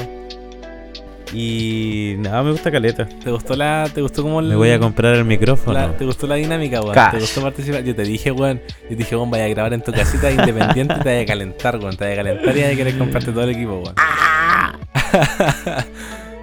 [1.32, 3.06] Y nada, me gusta caleta.
[3.06, 5.78] ¿Te gustó la, te gustó como Me voy a comprar el micrófono.
[5.78, 6.94] la- ¿Te gustó la dinámica, weón?
[6.94, 7.12] Cash.
[7.12, 7.84] ¿Te gustó participar?
[7.84, 8.60] Yo te dije, weón.
[8.84, 11.26] Yo te dije, weón, vaya a grabar en tu casita independiente y te vaya a
[11.26, 11.96] calentar, weón.
[11.96, 13.94] Te vaya a calentar y vaya a querer comprarte todo el equipo, weón.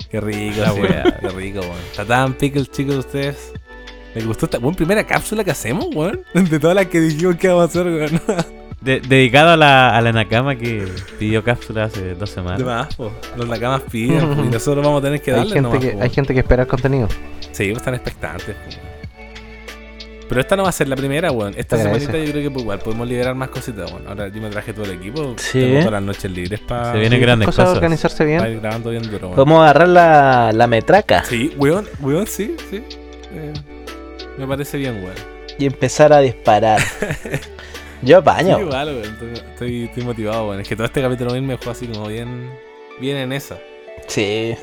[0.10, 1.18] qué rico, La wea.
[1.20, 1.76] Qué rico, weón.
[1.96, 3.54] Tatán, pickles, chicos, ustedes.
[4.14, 6.22] Me gustó esta buena primera cápsula que hacemos, weón.
[6.34, 8.22] De todas las que dijimos que vamos a hacer, weón.
[8.86, 10.88] De- dedicado a la, a la Nakama que
[11.20, 12.60] pidió cápsula hace dos semanas.
[12.60, 13.12] De más, po.
[13.36, 15.92] Los nakamas piden, po, y nosotros vamos a tener que hay, darle gente nomás, que,
[15.92, 16.02] po.
[16.04, 17.08] hay gente que espera el contenido.
[17.52, 18.56] Sí, están expectantes.
[20.28, 21.54] Pero esta no va a ser la primera, weón.
[21.56, 24.08] Esta semanita yo creo que pues, igual podemos liberar más cositas, weón.
[24.08, 25.36] Ahora yo me traje todo el equipo.
[25.38, 25.60] Sí.
[25.60, 27.78] Tengo todas las noches libres para Se vienen grandes Cosa de cosas.
[27.78, 28.46] organizarse bien.
[28.52, 29.36] ir grabando bien duro, weón.
[29.38, 32.84] Vamos a agarrar la, la metraca Sí, weón, weón, sí, sí.
[33.34, 33.54] Eh,
[34.38, 35.16] me parece bien, weón.
[35.60, 36.82] y empezar a disparar.
[38.02, 38.58] Yo apaño.
[38.58, 39.04] Sí, igual, weón.
[39.04, 40.62] Estoy, estoy, estoy motivado, weón.
[40.62, 42.52] Es que todo este capítulo mismo me dejó así como bien,
[43.00, 43.58] bien en esa.
[44.08, 44.56] Sí.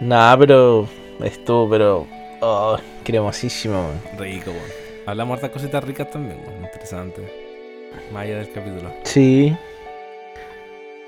[0.00, 0.88] Nada, pero
[1.22, 2.06] estuvo, pero.
[2.40, 4.18] Oh, cremosísimo, man.
[4.18, 4.62] Rico, weón.
[5.06, 6.64] Hablamos hartas cositas ricas también, weón.
[6.64, 7.22] Interesante.
[8.12, 8.92] Más allá del capítulo.
[9.04, 9.56] Sí.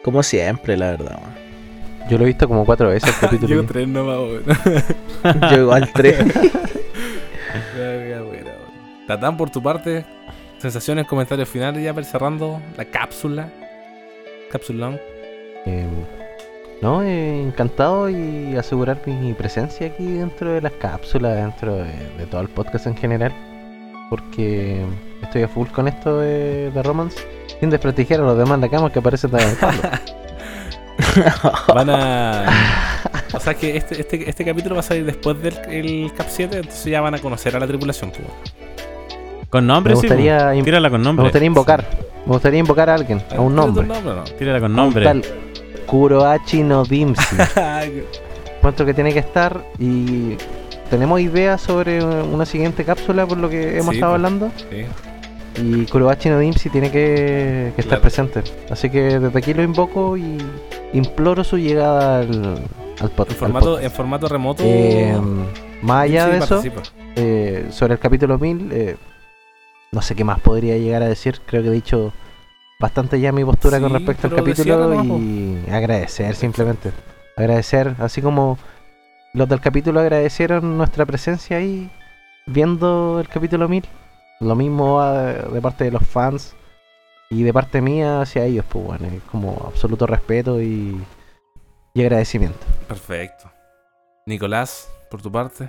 [0.03, 1.35] Como siempre, la verdad, man.
[2.11, 3.49] Yo lo he visto como cuatro veces el capítulo.
[3.49, 4.45] Llevo tres nomás, weón.
[5.51, 6.19] Yo igual tres.
[7.77, 9.07] Verga, buena, weón.
[9.07, 10.05] Tatán, por tu parte,
[10.63, 13.49] sensaciones, comentarios finales ya para cerrando la cápsula.
[14.51, 14.99] Cápsulón.
[15.67, 15.87] Eh,
[16.81, 22.27] no, eh, encantado y asegurar mi presencia aquí dentro de las cápsulas, dentro de, de
[22.27, 23.33] todo el podcast en general.
[24.09, 24.85] Porque
[25.23, 27.21] estoy a full con esto de, de romance.
[27.61, 30.01] Sin desprestigiar a los demás de la cama que aparecen cuando.
[31.75, 32.47] Van a.
[33.33, 36.57] O sea que este, este, este capítulo va a salir después del el Cap 7,
[36.57, 38.53] entonces ya van a conocer a la tripulación, pues.
[39.53, 40.07] Con nombre, Me sí.
[40.09, 41.25] gustaría im- Tírala con Me nombre.
[41.27, 41.85] gustaría invocar.
[42.27, 43.87] Me gustaría invocar a alguien, a un nombre.
[43.87, 44.25] no?
[44.39, 45.05] Tírala con un nombre.
[45.05, 45.23] tal
[45.87, 47.37] Kurohachi no Dimsi.
[48.57, 50.37] Encuentro que tiene que estar y
[50.89, 54.25] tenemos ideas sobre una siguiente cápsula por lo que hemos Sí, estado pues.
[54.25, 54.51] hablando.
[54.71, 54.87] sí.
[55.63, 58.43] Y Kurohachi no Dimsi tiene que, que estar presente.
[58.71, 60.39] Así que desde aquí lo invoco y
[60.95, 62.59] imploro su llegada al,
[63.01, 63.85] al pod- En al formato, podcast.
[63.85, 64.63] en formato remoto.
[64.65, 65.15] Eh,
[65.83, 66.63] más allá sí de eso,
[67.17, 68.97] eh, sobre el capítulo 1000, eh,
[69.93, 71.41] no sé qué más podría llegar a decir.
[71.47, 72.13] Creo que he dicho
[72.81, 76.93] bastante ya mi postura Sí, con respecto al capítulo y agradecer simplemente.
[77.37, 78.59] Agradecer, así como
[79.35, 81.91] los del capítulo agradecieron nuestra presencia ahí
[82.47, 83.85] viendo el capítulo 1000.
[84.41, 86.57] Lo mismo va de, de parte de los fans
[87.31, 91.01] y de parte mía hacia ellos, pues bueno, es como absoluto respeto y,
[91.95, 92.59] y agradecimiento.
[92.89, 93.51] Perfecto.
[94.27, 95.69] Nicolás, por tu parte.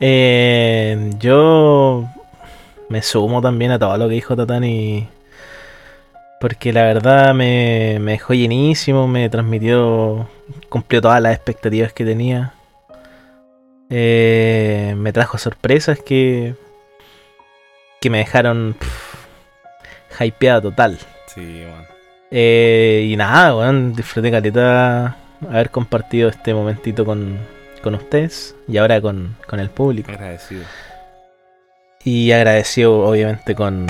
[0.00, 2.08] Eh, yo
[2.88, 5.08] me sumo también a todo lo que dijo Tatani.
[6.40, 10.28] Porque la verdad me, me dejó llenísimo, me transmitió,
[10.68, 12.54] cumplió todas las expectativas que tenía.
[13.90, 16.54] Eh, me trajo sorpresas que,
[18.00, 20.98] que me dejaron pff, hypeada total.
[21.26, 21.86] Sí, man.
[22.30, 25.16] Eh, y nada, weón, disfruté caleta
[25.48, 27.38] haber compartido este momentito con,
[27.82, 30.12] con ustedes y ahora con, con el público.
[30.12, 30.64] Agradecido.
[32.08, 33.86] Y agradecido obviamente con,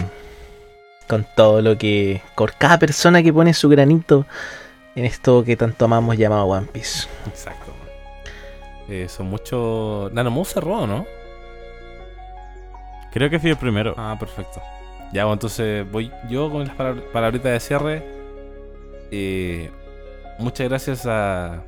[1.07, 2.21] con todo lo que...
[2.37, 4.27] Por cada persona que pone su granito
[4.97, 7.07] en esto que tanto amamos llamado One Piece.
[7.29, 7.73] Exacto.
[8.89, 10.13] Eh, son muchos.
[10.13, 11.07] Nanomos cerró, ¿no?
[13.13, 13.95] Creo que fui el primero.
[13.97, 14.61] Ah, perfecto.
[15.13, 18.03] Ya, bueno, entonces voy yo con las palabr- palabritas de cierre.
[19.13, 19.71] Eh,
[20.39, 21.63] muchas gracias a,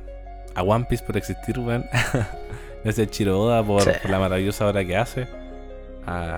[0.55, 1.85] a One Piece por existir, weón.
[2.83, 3.91] gracias a Chiroda por, Sí.
[4.01, 5.27] por la maravillosa obra que hace.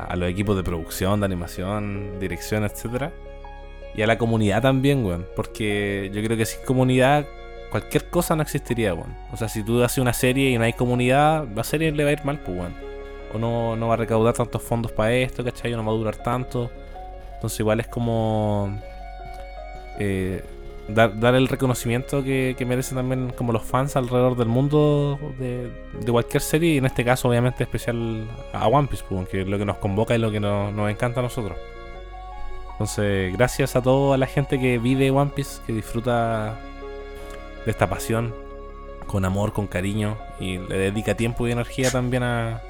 [0.10, 3.12] A, los equipos de producción, de animación, dirección, etcétera.
[3.96, 5.26] Y a la comunidad también, weón.
[5.36, 7.26] Porque yo creo que sin comunidad
[7.72, 9.16] cualquier cosa no existiría, weón.
[9.32, 12.10] O sea, si tú haces una serie y no hay comunidad, la serie le va
[12.10, 12.74] a ir mal, pues, weón.
[13.34, 15.74] O no, no va a recaudar tantos fondos para esto, ¿cachai?
[15.74, 16.70] O no va a durar tanto.
[17.36, 18.80] Entonces igual es como...
[20.00, 20.44] eh,
[20.88, 25.72] dar, el reconocimiento que, que merecen también como los fans alrededor del mundo de,
[26.12, 29.58] cualquier serie y en este caso obviamente especial a One Piece, pues, que es lo
[29.58, 31.58] que nos convoca y lo que nos, nos encanta a nosotros.
[32.74, 36.60] Entonces, gracias a toda la gente que vive One Piece, que disfruta
[37.66, 38.34] de esta pasión,
[39.08, 42.62] con amor, con cariño, y le dedica tiempo y energía también a,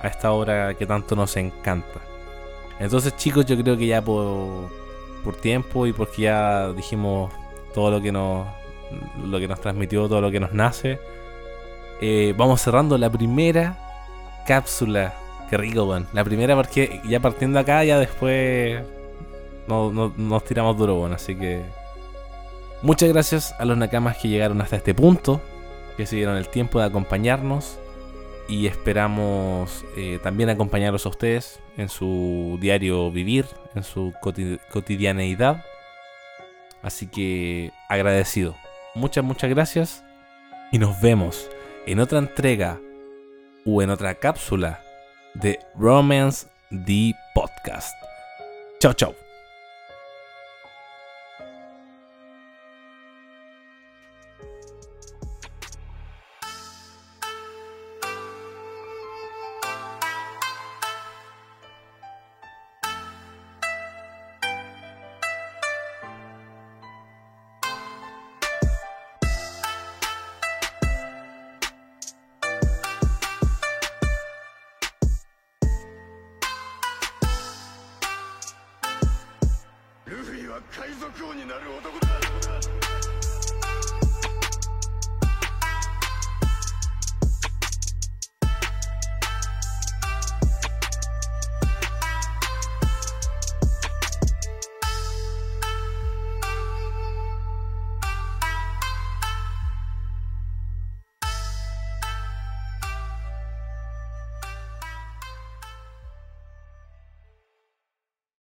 [0.00, 2.00] a esta obra que tanto nos encanta.
[2.78, 4.70] Entonces, chicos, yo creo que ya por,
[5.24, 7.32] por tiempo y porque ya dijimos
[7.74, 8.46] todo lo que nos,
[9.24, 10.98] lo que nos transmitió, todo lo que nos nace,
[12.00, 13.76] eh, vamos cerrando la primera
[14.46, 15.14] cápsula.
[15.50, 16.06] Qué rico, weón.
[16.12, 18.82] La primera porque ya partiendo acá, ya después
[19.66, 21.14] no- no- nos tiramos duro, bueno.
[21.16, 21.62] Así que
[22.82, 25.40] muchas gracias a los nakamas que llegaron hasta este punto,
[25.96, 27.78] que se dieron el tiempo de acompañarnos
[28.48, 33.44] y esperamos eh, también acompañarlos a ustedes en su diario vivir,
[33.74, 35.64] en su coti- cotidianeidad.
[36.82, 38.56] Así que agradecido.
[38.94, 40.04] Muchas, muchas gracias
[40.72, 41.50] y nos vemos
[41.86, 42.78] en otra entrega
[43.66, 44.80] o en otra cápsula
[45.34, 47.94] de Romance The Podcast.
[48.80, 49.27] Chao, chao.「